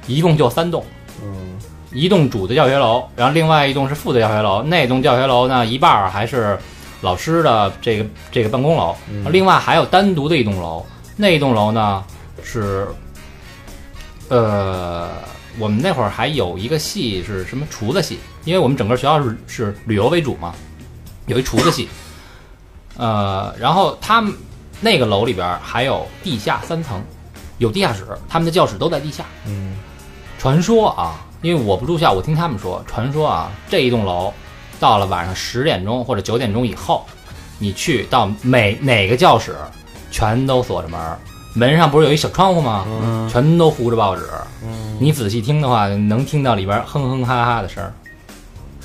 [0.06, 0.84] 一共就三栋，
[1.24, 1.58] 嗯，
[1.92, 4.62] 一栋主的教学楼，然后另外一栋是副的教学楼。
[4.62, 6.56] 那栋教学楼呢，一半儿还是
[7.04, 8.96] 老师的这个这个办公楼，
[9.30, 10.84] 另外还有单独的一栋楼。
[11.16, 12.02] 那一栋楼呢
[12.42, 12.88] 是，
[14.28, 15.10] 呃，
[15.58, 20.54] 我们那会儿还有一个系是什么厨子系，因为我们整个学校是是旅游为主嘛，
[21.26, 21.88] 有一厨子系。
[22.96, 24.32] 呃，然后他们
[24.80, 27.02] 那个楼里边还有地下三层，
[27.58, 29.24] 有地下室，他们的教室都在地下。
[29.46, 29.76] 嗯，
[30.38, 34.32] 传说啊，因为我不住校，我听他们说，传说啊，这一栋楼
[34.84, 37.06] 到了晚上十点钟或者九点钟以后，
[37.58, 39.56] 你去到每哪个教室，
[40.10, 41.00] 全都锁着门，
[41.54, 42.84] 门上不是有一小窗户吗？
[42.86, 44.22] 嗯，全都糊着报纸。
[44.98, 47.92] 你仔细听的话，能听到里边哼哼哈哈的声儿，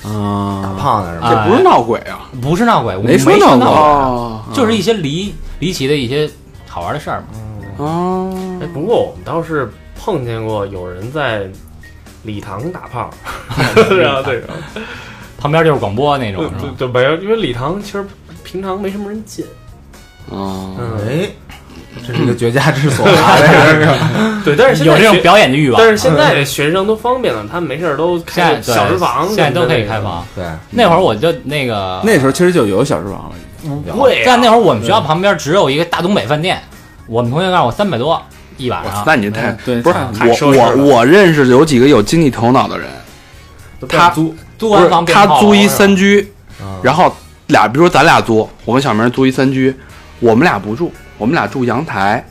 [0.02, 1.26] 大啊，胖子是吧？
[1.26, 2.30] 啊这不是闹鬼啊！
[2.40, 6.30] 不是闹鬼，我没说闹鬼啊，哦就是一些离离奇的一些
[6.66, 7.26] 好玩的事儿嘛。
[7.76, 11.46] 哦，哎，不过我们倒是碰见过有人在
[12.22, 13.10] 礼堂打炮，
[14.00, 14.42] 然后对，
[15.40, 16.74] 旁边就是广播那种，是吧？
[16.78, 18.04] 就没有，因为礼堂其实
[18.44, 19.44] 平常没什么人进。
[20.28, 21.28] 哦，嗯，哎，
[22.06, 23.36] 这是一个绝佳之所啊！
[23.38, 25.88] 这 是对，但是现 有这种表演的欲望但。
[25.90, 30.00] 是现在的学生都方便了，他们没事儿都开小食房，现在都可以开。
[30.00, 30.24] 房。
[30.36, 36.62] 对，那会儿我就那个那时候其实就有小时房了，不会啊，但那会儿我们学校旁边只有一个大东北饭店，
[37.06, 38.22] 我们同学告诉我三百多
[38.56, 39.02] 一晚上。
[39.06, 39.96] 那你太嗯对不是
[40.44, 42.88] 我我我认识有几个有经济头脑的人，
[43.80, 44.14] 都他
[44.60, 46.20] 租，租不是完房他租一三居，
[46.60, 47.12] 啊然后
[47.46, 49.74] 俩，比如说咱俩租，我跟小明租一三居，
[50.20, 52.24] 我们俩不住，我们俩住阳台，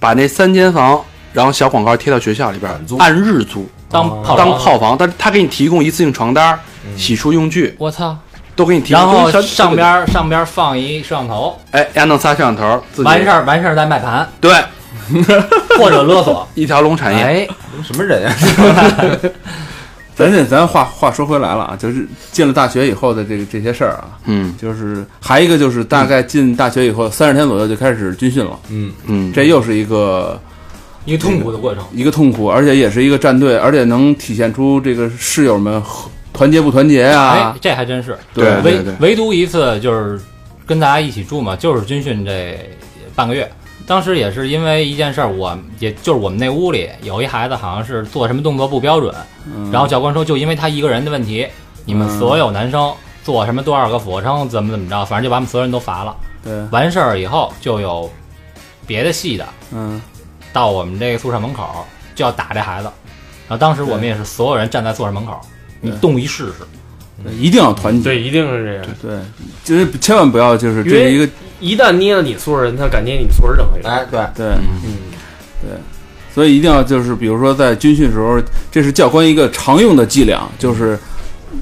[0.00, 1.00] 把那三间房，
[1.32, 4.22] 然后小广告贴到学校里边按日租当。
[4.36, 6.58] 当炮房，但是他给你提供一次性床单、
[6.96, 8.16] 洗漱用具，我操！
[8.54, 9.00] 都给你提供。
[9.00, 14.52] 然后上边上边放一摄像头，哎，丫弄仨摄像头，自己完事儿完事儿再卖盘对，
[15.78, 16.46] 或者勒索。
[16.56, 17.22] 一条龙产业。
[17.22, 17.48] 哎，
[17.86, 18.34] 什么人呀？
[20.18, 30.40] 咱这咱话话说回来了啊，就是进了大学以后的这个这些事儿啊，嗯就是还一个就是大概进大学以后三十天左右就开始军训了，嗯，嗯，这又是一个
[31.04, 31.84] 一个痛苦的过程。
[31.92, 35.80] 一个痛苦，而且也是一个战队，而且能体现出这个室友们
[36.32, 38.18] 团结不团结哎啊，，这还真是。
[38.34, 40.20] 对唯唯独一次就是
[40.66, 42.58] 跟大家一起住嘛，就是军训这
[43.14, 43.48] 半个月。
[43.88, 49.12] 当时也是因为一件事儿，我也就是我们那屋里有一孩子好像是做什么动作不标准，
[49.46, 51.46] 嗯然后教官说就因为他一个人的问题，
[51.86, 52.92] 你们嗯所有男生
[53.24, 56.14] 做什么多少个俯卧撑怎么怎么着，反正就把我们所有人都罚了。
[56.44, 58.08] 对，完事儿以后就有
[58.86, 60.00] 别的系的嗯，
[60.52, 61.66] 到我们这个宿舍门口
[62.14, 62.90] 就要打这孩子，
[63.48, 65.40] 然后当时我们也是所有人站在宿舍门口，
[65.80, 66.54] 你动一试试。
[67.36, 68.86] 一定要团结，对，一定是这样。
[69.02, 69.18] 对，
[69.64, 71.28] 就是千万不要就是这是一个
[71.60, 73.98] 一旦捏了你宿舍人，他敢捏你们宿舍任何一个人。
[73.98, 74.46] 哎，对，对，
[74.84, 75.08] 嗯。
[75.60, 75.70] 对，
[76.32, 78.40] 所以一定要就是比如说在军训时候，
[78.70, 80.96] 这是教官一个常用的伎俩，就是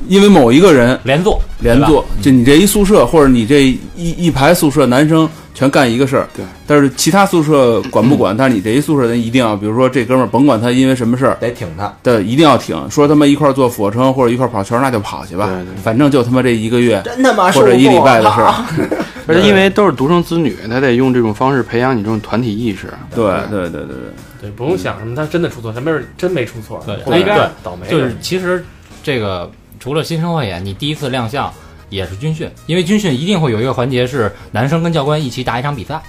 [0.07, 3.64] 因为某一个人连坐，连坐，就你这一宿舍或者你这
[3.97, 11.90] 一一排宿舍男生全干一个事儿，对，但是其他宿舍管不管， 但是你这一宿舍人一定要，比如说这哥们儿甭管他因为什么事儿，得挺他。
[12.03, 15.82] 对，一定要挺，说他妈一块儿做俯卧撑或者一块儿跑圈，那就跑去吧，对对。
[15.82, 18.55] 反正就他妈这一个月真他妈或者一礼拜的事，儿，
[19.27, 22.93] 而且因为都是独生子女，他得用这种方式培养你这种团体意识。
[23.14, 23.97] 对对对对对，
[24.43, 27.89] 对，不用想什么，他真的出错，他没准真没出错，对对倒霉。
[27.89, 28.64] 就是其实
[29.03, 29.51] 这个
[29.81, 31.53] 除了新生汇演，你第一次亮相
[31.91, 36.01] 也是军训，因为军训一定会有一个环节是男生跟教官一起打一场比赛，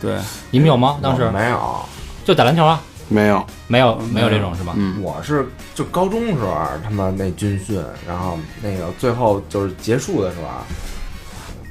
[0.00, 0.16] 对，
[0.50, 0.98] 你们有吗？
[1.02, 1.84] 当时没有，
[2.24, 2.80] 就打篮球啊？
[3.12, 4.72] 没有，没有，没有这种是吧？
[4.76, 10.64] 嗯，我是就高中时候他妈那军训，然后那个最后就是结束的时候啊，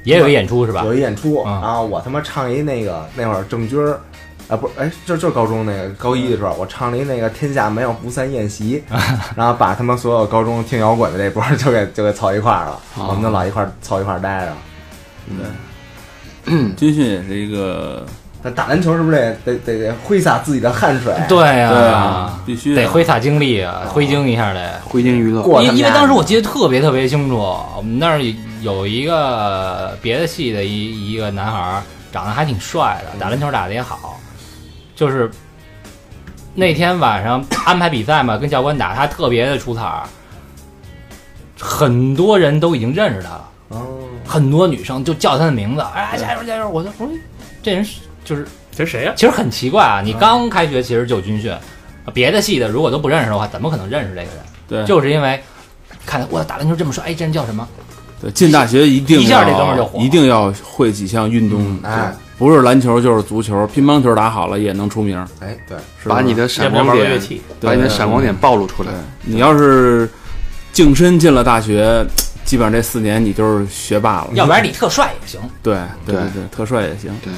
[0.04, 0.82] 也有一演出是吧？
[0.84, 4.00] 有一演出，嗯然后我他妈唱一那个那会儿郑钧儿
[4.48, 8.82] 啊，不是，哎，就就是高中那个高一的时候，我唱了一那个“天下没有不散宴席
[9.36, 14.52] ”，然后把他们所有高中听摇滚的这波儿就给就给凑一块儿了，我们就老一块儿凑一块儿待着。
[16.46, 18.04] 对 军训也是一个
[18.42, 21.12] 那打篮球是不是得得得得挥洒自己的汗水？
[21.28, 24.80] 对呀、对啊，必须的得挥洒精力啊，挥精一下得。
[24.84, 28.20] 挥金娱乐，过他们因因为当时我记得特别特别清楚，我们那儿
[28.62, 34.18] 有一个别的系的一一个男孩儿，长得还挺帅的，打篮球打得也好，
[34.96, 35.30] 就是
[36.54, 40.02] 那天晚上安排比赛嘛，跟教官打，他特别的出彩儿，
[41.60, 43.86] 很多人都已经认识他了，哦，
[44.26, 46.68] 很多女生就叫他的名字，哎，加油加油！
[46.68, 47.08] 我就我说
[47.62, 49.12] 这人是就是这是谁呀？
[49.16, 51.52] 其实很奇怪啊，你刚开学其实就军训，
[52.14, 54.30] 别的系的如果都不认识的话，怎么可能认识这个人？
[54.68, 55.42] 对，就是因为
[56.06, 57.66] 看我打篮球这么帅，哎，这人叫什么？
[58.20, 67.20] 对进大学一定一下这哥们就火一定要会几项运动，哎不是篮球就是足球，乒乓球打好了也能出名，哎，对，是吧把你的闪光点，
[67.60, 68.90] 把你的闪光点暴露出来。
[69.22, 70.08] 你要是
[70.72, 72.02] 净身进了大学，
[72.46, 74.28] 基本上这四年你就是学霸了。
[74.32, 75.38] 要不然你特帅也行。
[75.62, 75.76] 对
[76.06, 77.10] 对对对，特帅也行。
[77.22, 77.30] 对，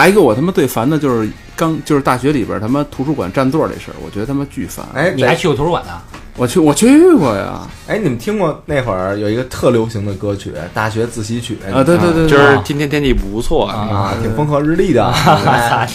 [0.00, 4.84] 还一个我他妈最烦的就是刚就是大学里边他妈图书馆占座这事儿，我觉得他妈巨烦。
[4.94, 5.92] 哎，你还去过图书馆呢？
[6.36, 15.06] 我去我去过呀，哎，你们听过那会儿有一个特流行的歌曲《大学自习曲》啊对对对，就是啊今天天气不错，啊，挺风和日丽的。
[15.06, 15.88] 哎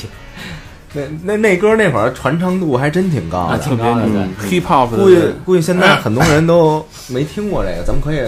[0.93, 4.11] 那那那歌那会儿传唱度还真挺高挺高的，对。
[4.13, 8.19] 嗯 hip hop 估计估计现在很多人都没听过这个，咱们可以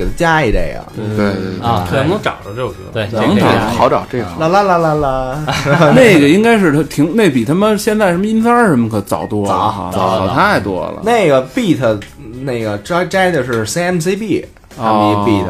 [0.00, 0.84] 给他加一这个。
[0.96, 2.76] 对对对啊可能能找着这首歌。
[2.92, 4.40] 对，能找这，好找这个好。
[4.40, 5.44] 啦啦啦啦啦，
[5.94, 11.02] 那个应该是他挺那比他妈现在什么音三儿什么可早多了早哈，早早太多了。
[11.04, 12.00] 那个 beat
[12.42, 14.44] 那个摘摘的是 CMCB
[14.76, 15.46] 他们一 beat，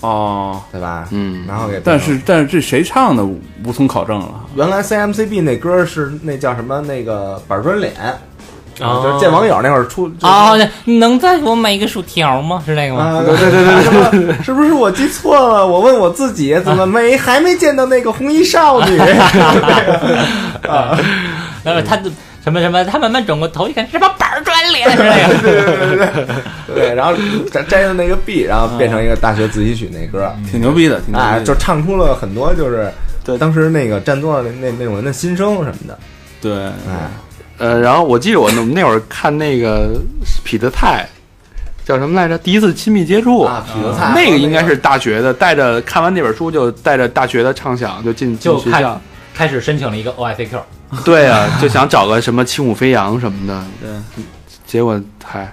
[0.00, 1.08] 哦，对吧？
[1.10, 4.28] 嗯然后给但是但是这谁唱的无从考证了。
[4.54, 7.92] 原来 CMCB 那歌是那叫什么那个板砖脸，
[8.82, 10.52] 啊就是见网友那会儿出就是啊，
[10.84, 12.62] 你能再给我买一个薯条吗？
[12.66, 13.04] 是那个吗？
[13.04, 15.66] 啊，对对对对对， 是不是我记错了？
[15.66, 18.98] 我问我自己，怎么没还没见到那个红衣少女？
[20.68, 20.98] 啊，
[21.64, 22.10] 然 后他的
[22.44, 25.34] 什么什么，他慢慢转过头一看，是把板儿砖脸，是那个。
[25.42, 26.36] 对对对
[26.74, 27.12] 对，然后
[27.52, 31.44] 摘摘的那个 B，然后变成一个大学自习曲那歌，挺牛逼的，挺牛逼哎，的。
[31.44, 32.90] 就唱出了很多就是
[33.24, 35.98] 对当时那个占座的那那种人的心声什么的，
[36.40, 36.52] 对，
[36.88, 37.10] 哎，
[37.62, 39.90] 呃，然后我记得我那那会儿看那个
[40.42, 41.08] 彼得泰，
[41.84, 42.36] 叫什么来着？
[42.36, 49.00] 第一次亲密接触，啊，痞子菜那个应该是大学的，带着看完那本书就带着大学的畅想就进就进学校看，
[49.32, 50.58] 开始申请了一个 OICQ，
[51.04, 54.24] 对啊，就想找个什么轻舞飞扬什么的， 对，
[54.66, 55.48] 结果还，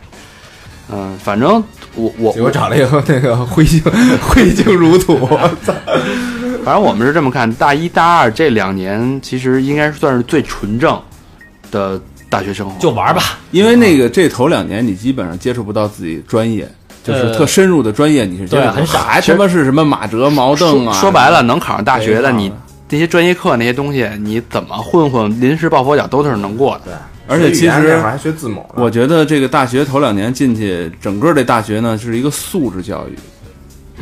[0.92, 3.84] 嗯、反正我我结果找了一个那个灰烬
[4.20, 5.28] 灰烬如土，
[6.66, 11.00] 反正我们是这么看，大一大二这两年其实应该算是最纯正
[11.72, 12.00] 的
[12.30, 13.40] 大学生活，就玩吧。
[13.52, 16.70] 因为那个这头两年你基本上接触不到自己专业，
[17.04, 20.94] 就是呃特深入的专业你是接很少还他妈是什么马哲、毛邓啊？
[20.94, 22.52] 说说白了，能考上大学的你。
[22.92, 26.86] 那些专业课那些东西，你怎么混混临时抱佛脚都是能过的。
[26.86, 26.94] 对，
[27.28, 28.02] 而且其实
[28.74, 33.16] 我觉得这个大学头两年进去，整个这大学呢是一个素质教育，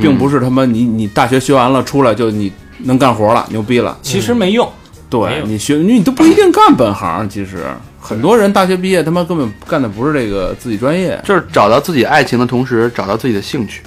[0.02, 2.50] 并不是他妈你你大学学完了出来就你
[2.80, 3.98] 能干活了，牛逼了。
[4.02, 4.66] 其实没用，
[5.10, 7.66] 对你学你都不一定干本行，其实
[8.00, 11.20] 很多人大学毕业他妈根本干的不是这个自己专业。
[11.24, 13.82] 就是找到自己爱情的同时，找到自己的兴趣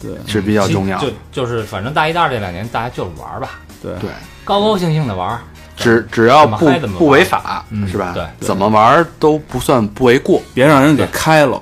[0.00, 1.08] 对是比较重要就。
[1.32, 4.10] 就是反正大一、大二这两年，大家就是玩吧，对对，
[4.44, 5.38] 高高兴兴的玩。
[5.76, 8.12] 只只要不不违法，嗯是吧？
[8.14, 10.42] 对怎么玩都不算不为过。
[10.52, 11.58] 别让人给开了，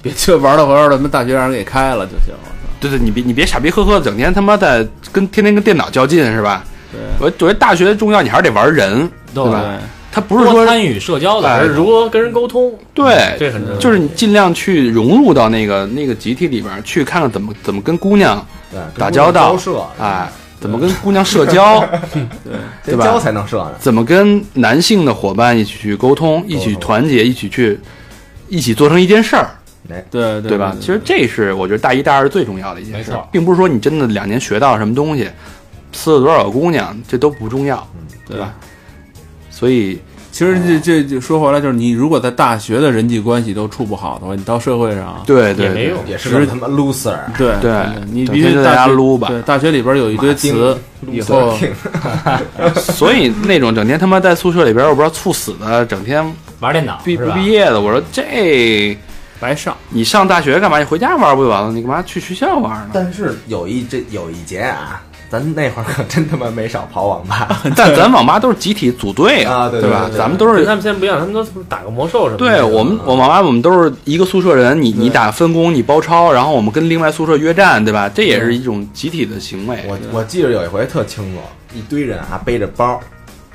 [0.00, 2.32] 别就玩到玩到他妈大学让人给开了就行。
[2.32, 2.40] 了
[2.78, 6.64] 对对，你别你别傻逼呵呵，整天他妈的跟天天跟电脑较劲是吧？
[6.92, 9.60] 对我我觉得大学重要，你还是得玩人，对对吧？
[9.60, 9.78] 对，
[10.12, 13.78] 他不是说参与社交的，而是如何跟人沟通，对，这很重要。
[13.78, 18.44] 就是你尽量去融入到那个那个集体里边去，看看怎么怎么跟姑娘
[18.98, 19.56] 打交道
[20.00, 20.28] 哎，
[20.60, 21.80] 怎么跟姑娘社交，
[22.84, 23.72] 对吧这交才能社呢。
[23.78, 27.78] 怎么跟男性的伙伴一起去沟通，一起团结，一起去
[28.48, 29.48] 一起做成一件事儿，
[29.90, 30.76] 哎，对对对吧？
[30.80, 35.30] 其实这是我觉得大一大二最重要的一件事并不是说你真的两年学到什么东西，
[35.94, 37.86] 呲了多少个姑娘，这都不重要，
[38.26, 38.52] 对吧？
[39.50, 40.00] 所以
[40.32, 47.72] 其实这这这说回来就是，你如果在大学的人际关系都处不好的话，你到社会上，对对对也没用也是他妈 loser，对对
[48.10, 50.78] 你必须大家撸吧对，大学里边有一堆词，
[51.10, 51.58] 以后
[52.78, 56.24] 所以那种整天他妈在宿舍里边我不知道猝死的，整天
[56.60, 57.28] 玩电脑毕不？
[57.32, 58.96] 毕业的，我说这
[59.40, 59.76] 白上。
[59.88, 60.78] 你上大学干嘛？
[60.78, 61.72] 你回家玩不就完了？
[61.72, 62.90] 你干嘛去学校玩呢？
[62.92, 70.06] 但是有一这有一节啊，咱那会儿可真他妈没少跑网吧 但咱网吧都是集体组队啊对对吧？
[70.06, 72.38] 对对咱们都是对他们现在不一样，他们都打个魔兽什么的。
[72.38, 78.08] 对我们，我网吧我们都是一个宿舍人，你你打分工，你包抄，然后我们跟另外宿舍约战，对吧？
[78.08, 79.84] 这也是一种集体的行为。
[79.88, 81.40] 我我记得有一回特清楚，
[81.72, 83.00] 一堆人啊背着包，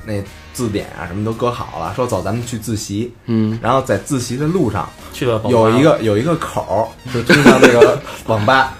[0.06, 0.14] 那
[0.54, 3.12] 字典啊什么都搁好了，说走，咱们去自习。
[3.26, 8.74] 嗯，然后在自习的路上，去了有一个有一个口儿是通向那个 网吧，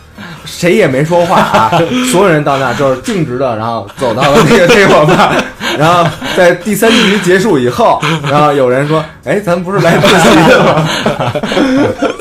[0.45, 1.71] 谁也没说话啊，
[2.11, 5.35] 所有人到那儿就是径直的，然后走到了那个这个网吧，
[5.79, 8.01] 然后在第三局结束以后，
[8.31, 10.89] 然后有人说：“哎，咱不是来自习的吗？”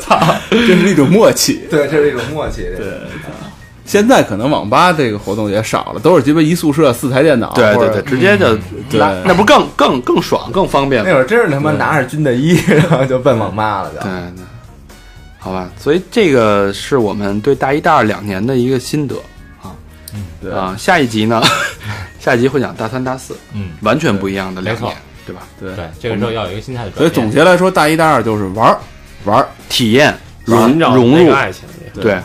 [0.00, 0.18] 操，
[0.50, 1.66] 这是一种默契。
[1.70, 2.62] 对，这是一种默契。
[2.76, 2.86] 对，
[3.84, 8.54] 现在可能网吧这个活动也少了，都是鸡巴一宿舍四台电脑，对对对，直接就
[8.90, 11.08] 对那那不更更更爽更方便吗？
[11.08, 14.10] 那会儿真是他妈拿着军的衣，然后就奔网吧了，就对。
[14.10, 14.44] 对，
[15.46, 19.14] 好吧，所以这个是我们对大一、大二两年的一个心得
[19.62, 19.70] 啊。
[20.12, 20.74] 嗯对啊。
[20.76, 21.40] 下一集呢，
[22.18, 25.42] 下一集会讲大三、大四，嗯，完全不一样的两年，对吧？
[25.60, 27.10] 对对，这个时候要有一个心态的转所以。
[27.10, 28.76] 总结来说，大一、大二就是玩儿
[29.24, 30.12] 玩儿，体验
[30.44, 31.62] 融融入，爱情
[31.94, 32.20] 对对，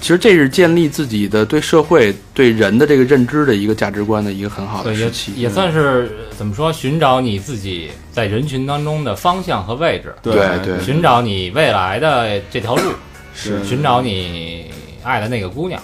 [0.00, 5.32] 其实这是建立自己的对社会、对人的这个认知的一个价值观的一个很好的时期。
[5.36, 10.34] 也算是怎么说，寻找你自己在人群当中的方向和位置，对
[10.64, 12.92] 对寻找你未来的这条路，
[13.34, 14.70] 是寻找你
[15.02, 15.80] 爱的那个姑娘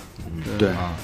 [0.58, 0.94] 对啊。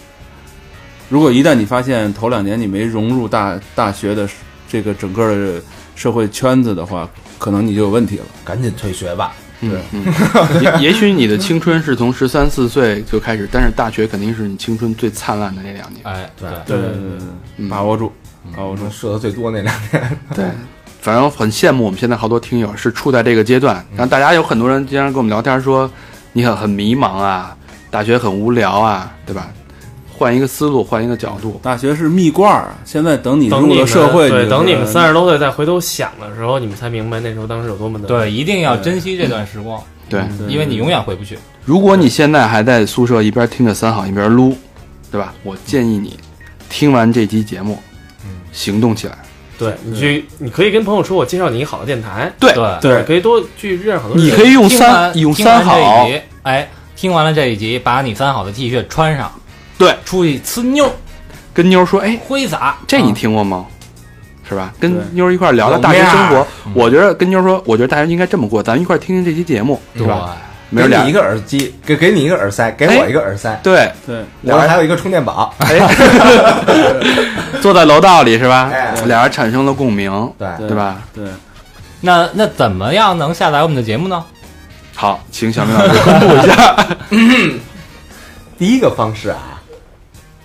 [1.09, 4.27] 如果一旦你发现头两年你没融入大大学的
[4.67, 5.63] 这个整个的
[5.95, 7.07] 社会圈子的话，
[7.39, 8.25] 可能你就有问题了。
[8.43, 9.35] 赶紧退学吧。
[9.63, 16.01] 嗯嗯，也也许你的青春是从十三四岁就开始，但是大学肯定是你青春最灿烂的那两年。
[16.05, 16.91] 哎，对对对
[17.59, 18.13] 对把握住，
[18.57, 18.91] 把握住我说。
[18.91, 20.45] 射的最多那两年，对，
[21.01, 25.91] 反正很羡慕我们现在好多听友是处在这个阶段，然后大家有很多人经常跟我们聊天说，
[26.33, 27.57] 你很很迷茫啊，
[27.91, 29.49] 大学很无聊啊，对吧？
[30.23, 40.23] 换一个思路，换一个角度，大学是蜜罐儿，现在等你入等你们了社会，对，等你们是三十多岁再回头想的时候，你们才明白那时候当时有多么的对，一定要珍惜这段时光，对。
[40.47, 41.37] 因为你永远回不去。
[41.65, 44.57] 如果你现在还在宿舍一边听着三好一边撸，
[45.11, 45.35] 对吧？
[45.43, 46.17] 我建议你
[46.71, 47.77] 听完这期节目，
[48.53, 49.19] 行动起来。
[49.59, 54.17] 对你去，你可以跟朋友说，我介绍你一好的电台，对对，对可以多去认识好多。
[54.17, 59.31] 你可以用三完用三好这一集，哎，听完了这一集，把你三好的 T 恤穿上，
[59.83, 60.89] 对，出去呲妞
[61.53, 63.67] 跟妞儿说，哎，挥洒，这你啊听过吗？
[64.49, 64.73] 是吧？
[64.79, 66.47] 跟妞儿一块儿聊聊大学生活。
[66.75, 70.37] 我觉得跟妞儿说，我觉得大学应该这么过，咱们一块儿听听这期节目，对是吧？
[70.75, 75.55] 给你一个耳机，给给你一个耳塞，给我一个耳塞，对，对，我还有一个充电宝。
[75.59, 75.79] 哎，
[77.61, 78.95] 坐在楼道里是吧哎？
[79.05, 81.03] 俩人产生了共鸣，对，对吧？
[81.15, 81.25] 对，
[82.01, 84.25] 那那怎么样能下载我们的节目呢？
[84.95, 86.77] 好，请小明老师公布一下。
[88.59, 89.52] 第一个方式啊，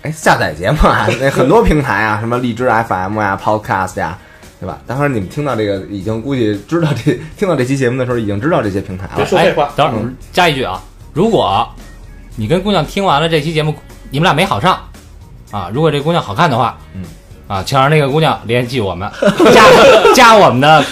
[0.08, 4.16] 哎，下载节目啊， 那很多平台啊，什么荔枝 FM 呀、Podcast 呀，
[4.58, 4.78] 对吧？
[4.86, 9.12] 待会儿你们听到这个，已经估计知道这听到这期节目的时候，已经知道这些平台了。
[9.36, 10.80] 哎，等会儿加一句啊，
[11.12, 11.68] 如果
[12.36, 13.74] 你跟姑娘听完了这期节目，
[14.10, 14.78] 你们俩没好上
[15.50, 17.02] 啊，如果这姑娘好看的话，嗯，
[17.46, 19.10] 啊，请让那个姑娘联系我们，
[19.52, 19.64] 加
[20.14, 20.82] 加我们的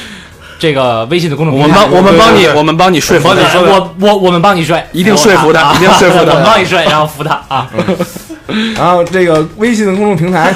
[0.59, 3.61] 这个微信的公众平台，我们帮我们帮你，我们帮你说服我他。
[3.61, 7.71] 我我我们帮你说，一定说服他啊一定说服他 我们帮你说，然后服他啊，
[8.77, 10.55] 然后这个微信的公众平台，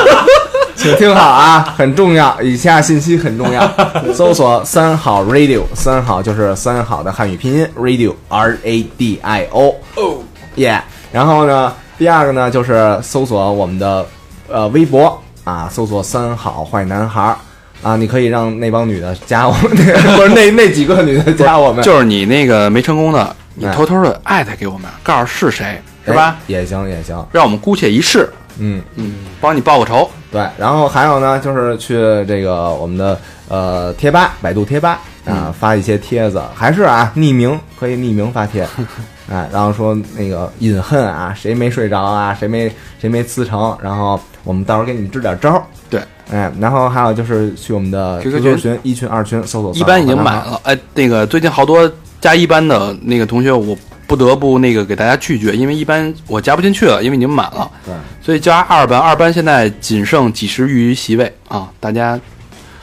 [0.76, 3.70] 请听好啊，很重要，以下信息很重要。
[4.12, 9.74] 搜索“三好 radio”，三好就是三好的汉语拼音 radio r a d i o。
[9.94, 10.16] 哦，
[10.56, 10.82] 耶。
[11.12, 14.04] 然后呢，第二个呢就是搜索我们的
[14.48, 17.36] 呃微博啊，搜索“三好坏男孩儿”。
[17.82, 19.70] 啊，你可以让那帮女的加我们，
[20.16, 26.42] 不是那那几个女的加我们， 就是你那个没成功的，你哎偷偷的艾特给我们，告诉是谁，是吧哎？
[26.46, 28.28] 也行也行，让我们姑且一试，
[28.58, 28.82] 嗯。
[28.96, 30.08] 嗯，帮你报个仇。
[30.30, 31.94] 对，然后还有呢，就是去
[32.26, 33.18] 这个我们的
[33.48, 38.66] 呃贴吧，百度贴吧啊，发一些帖子，还是啊匿名，可以匿名发帖，
[39.30, 45.62] 哎，然后说那个隐恨啊，谁没睡着啊，谁没谁没辞成，然后我们到时候给你们支点招儿。
[45.90, 46.00] 对，
[46.30, 48.78] 哎，然后还有就是去我们的 QQ 群。
[48.82, 50.36] 一群、二群搜索，一班已经满。
[50.36, 62.18] 了，哎，那个最近好多加一班的那个同学，我不得不那个给大家拒绝，因为一班我加不进去了，因为已经满了，对，所以加二班，二班现在仅剩几十余席位啊，大家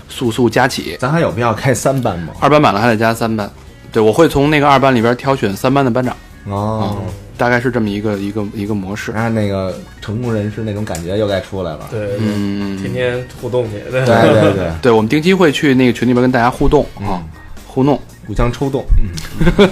[0.07, 2.33] 速速加起，咱还有必要开三班吗？
[2.39, 3.49] 二班满了还得加三班，
[3.91, 6.15] 对我会从那个二班里边挑选三班的班长，
[6.45, 6.97] 哦，
[7.39, 9.11] 大概是这么一个一个一个模式。
[9.11, 11.87] 然后那个成功人士那种感觉又该出来了。
[11.89, 17.23] 对，对嗯，天天互动去，对 对对对，对，我们定期会去那个群里边跟大家互动啊，
[17.65, 17.99] 互动。
[18.27, 18.85] 互相抽动。
[18.99, 19.09] 嗯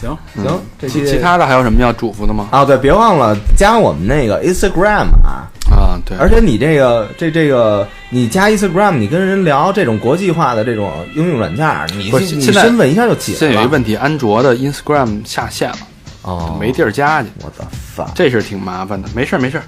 [0.00, 2.48] 行，行，这期其其他的还有什么要嘱咐的吗？
[2.50, 13.60] 啊，对，别忘了加我们那个 Instagram 啊，啊，对，而且你这个这这个，你加 Instagram，你跟人聊这种国际化的这种应用软件儿，你你身份一下就起现来了。
[13.60, 15.78] 在有一问题，安卓的 Instagram 下线了，
[16.24, 19.08] 哦，没地儿加去，我的发，这是挺麻烦的。
[19.14, 19.64] 没事儿没事儿，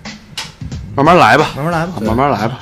[0.94, 2.59] 慢慢来吧，慢慢来吧啊，慢慢来吧。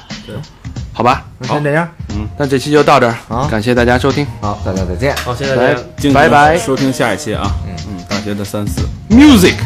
[0.92, 5.16] 好吧，那先这样，嗯那这期就到这儿好，感谢大家收听好，大家再见。
[5.24, 6.12] 好，谢谢大家。
[6.12, 8.82] 拜拜收听下一期啊，嗯嗯，大学的三四。
[9.10, 9.56] ，Music。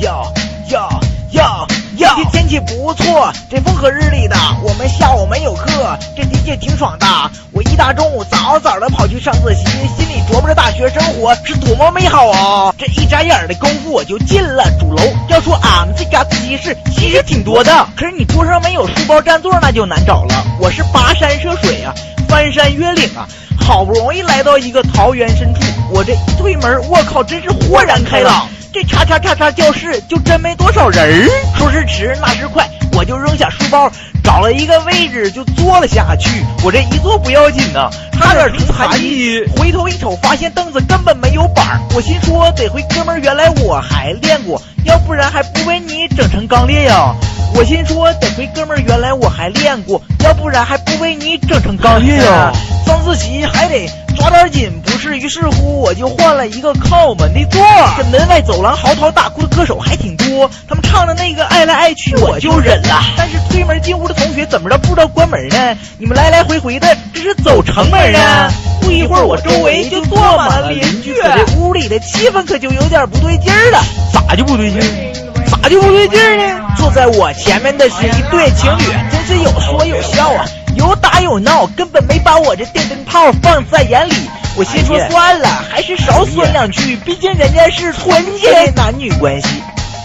[0.00, 0.24] 哟
[0.70, 0.88] 哟
[1.32, 2.16] 哟哟！
[2.16, 4.36] 这天气不错，这风和日丽的。
[4.62, 7.06] 我们下午没有课，这的确挺爽的。
[7.62, 9.64] 一大中午早早的跑去上自习，
[9.96, 12.74] 心里琢磨着大学生活是多么美好啊！
[12.78, 15.02] 这一眨眼的功夫，我就进了主楼。
[15.28, 20.44] 要说俺们这家自习室其实挺多的，可是你桌上没有书包占座，那就难找了。
[20.58, 21.94] 我是跋山涉水啊，
[22.28, 23.28] 翻山越岭啊，
[23.60, 25.60] 好不容易来到一个桃源深处，
[25.90, 28.48] 我这一推门，我靠，真是豁然开朗。
[28.72, 31.28] 这叉叉叉叉教室就真没多少人儿。
[31.58, 33.92] 说时迟，那时快，我就扔下书包，
[34.24, 36.42] 找了一个位置就坐了下去。
[36.64, 37.90] 我这一坐不要紧呐，
[38.22, 39.44] 差点成残疾。
[39.56, 41.80] 回头一瞅，发现凳子根本没有板儿。
[41.94, 47.14] 我心说，得亏哥们儿原来我还练过，要不然还不被你整成钢裂呀。
[47.54, 52.52] 我心说，得亏哥们儿原来我还练过，要不然还不被你整成钢裂呀。
[52.86, 55.18] 上自习还得抓点紧，不是？
[55.18, 57.60] 于是乎，我就换了一个靠门的座。
[57.96, 63.02] 这门外走廊嚎啕大哭的歌手还挺多，他们唱的那个爱来爱去我就忍了。
[63.16, 65.76] 但是推门进屋的同学怎么着不知道关门呢？
[65.98, 68.50] 你们来来回回的，这是走城门啊！
[68.80, 73.80] 不一会儿，我周围就坐满了邻居，这屋里的气氛可就有点不对劲儿了。
[74.12, 75.42] 咋就不对劲儿？
[75.62, 76.60] 咋就不对劲儿呢？
[76.76, 80.44] 坐在我前面的是一对情侣，真是有说有笑啊，
[80.76, 84.14] 有打有闹，根本没把我这电灯泡放在眼里。
[84.56, 89.62] 我心说算了，还是少说两句，毕竟人家是纯洁的男女关系。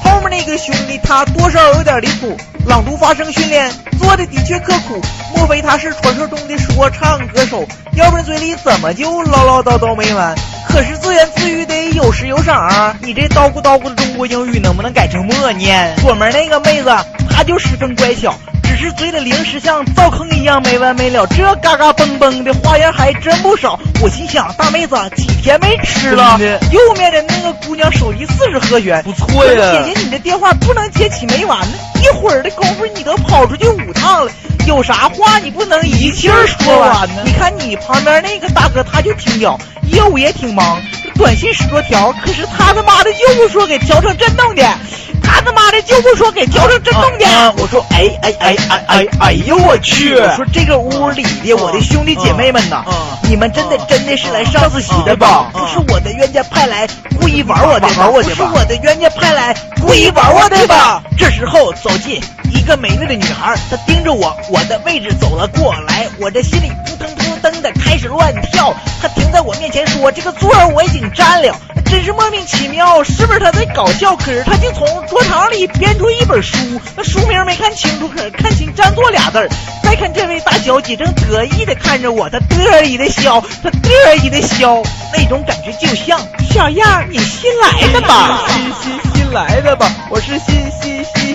[0.08, 2.36] 后面那个兄弟他多少有点离谱，
[2.66, 5.02] 朗读发声训练做的的确刻苦，
[5.36, 7.68] 莫非他是传说中的说唱歌手？
[7.94, 10.36] 要不然嘴里怎么就唠唠叨叨没完？
[10.70, 12.96] 可是自言自语得有时有赏啊！
[13.02, 15.96] 你这叨咕叨咕的中国英语能不能改成默念？
[15.98, 16.90] 左门那个妹子，
[17.30, 18.34] 她就十分乖巧，
[18.78, 23.80] 是嘴里零食像灶坑一样没完没了，这嘎嘎嘣嘣的花样还真不少。
[24.02, 26.38] 我心想，大妹子几天没吃了？
[26.72, 29.84] 右面的那个姑娘手机四十和弦，不错呀。
[29.84, 31.74] 姐姐，你的电话不能接起没完呢，
[32.04, 34.32] 一会儿的功夫你都跑出去五趟了。
[34.68, 37.24] 有啥话你不能一气儿说完呢？
[37.26, 39.58] 你看你旁边那个大哥他就挺屌，
[39.92, 40.80] 业务也挺忙，
[41.16, 44.64] 短信十多条，可是他他妈的就不说给调成震动的，
[45.24, 47.56] 他他妈的就不说给调成震动的。
[47.60, 50.16] 我说哎哎哎哎哎哎呦我去！
[50.16, 52.84] 我说这个屋里的我的兄弟姐妹们呐，
[53.24, 55.50] 你们真的真的是来上自习的吧？
[55.54, 56.88] 不是我的冤家派来
[57.20, 58.08] 故意玩我的吧？
[58.12, 61.02] 不是我的冤家派来故意玩我的吧？
[61.18, 62.22] 这时候走进
[62.54, 67.08] 一个美丽的女孩，她盯着我，我的位置走了过来，我这心里扑腾
[67.38, 68.74] 噔的开始乱跳。
[69.02, 74.16] 他停在我面前说：“这个座儿我已经占了。”真是莫名其妙，是不是他在搞笑？
[74.18, 76.58] 可是他竟从桌堂里编出一本书，
[76.98, 79.50] 那书名没看清楚，可是看清“占座”俩字儿。
[79.84, 84.84] 再看这位大小姐正得意的看着我，她得意的笑，她得意的笑，
[85.14, 86.20] 那种感觉就像
[86.50, 88.44] 小样，你新来的吧？
[88.52, 89.90] 新新新来的吧？
[90.10, 91.27] 我是新新新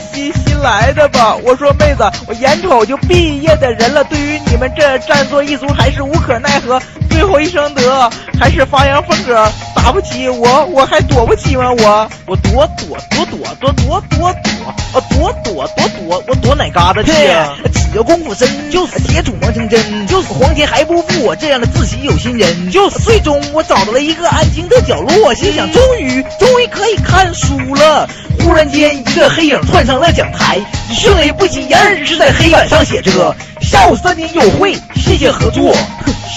[0.62, 1.34] 来的吧？
[1.42, 6.80] 我说妹子，我眼瞅就毕业的人了，对于你们这占座一族还是无可奈何。
[7.22, 11.70] 最后一声得，还是发扬风格，打不起我，我还躲不起吗？
[11.70, 17.54] 我我躲躲躲躲躲躲躲躲，我躲躲躲躲，我躲哪嘎达去呀？
[17.72, 22.72] 只要功夫深，就是铁杵磨成针，就是黄天还不负我这样的自习有心人。
[22.72, 28.10] 就是最终我找到了一个安静的角落，心想终于终于可以看书了。
[28.40, 30.58] 忽然间，一个黑影窜上了讲台，
[30.90, 35.72] 迅雷不及掩耳是在黑板上写着：“下午三点有会，谢谢合作。”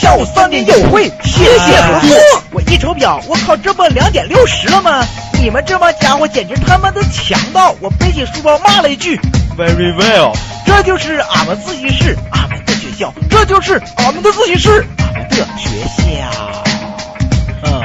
[0.01, 2.17] 下午三点有会，谢谢合作。
[2.51, 5.05] 我一瞅表，我靠，这不两点六十了吗？
[5.41, 7.73] 你们这帮家伙简直他妈的强盗！
[7.79, 9.17] 我背起书包骂了一句
[9.57, 10.35] ：“Very well。”
[10.65, 16.03] 这就是俺们自习室，俺们的学校，这就是俺们的自习室，俺们的学校。
[17.63, 17.81] 嗯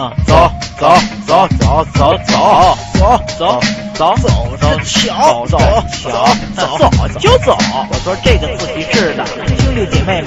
[0.00, 3.60] 啊，走走走走走走走走
[3.94, 5.58] 走走走瞧，走
[6.02, 6.10] 走
[6.54, 7.58] 走走就走。
[7.90, 10.26] 我说这个自习室的兄弟姐妹们，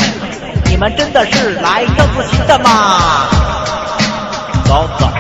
[0.61, 3.30] 你你们真的是来上自习的吗
[4.68, 5.12] 老早早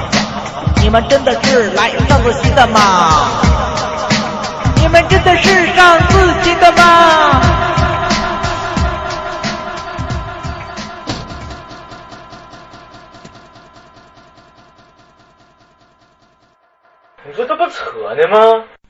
[0.82, 3.30] 你们真的是来上自习的吗
[4.78, 7.42] 你们真的是上自习的吗？
[17.24, 18.81] 你说这不扯呢吗？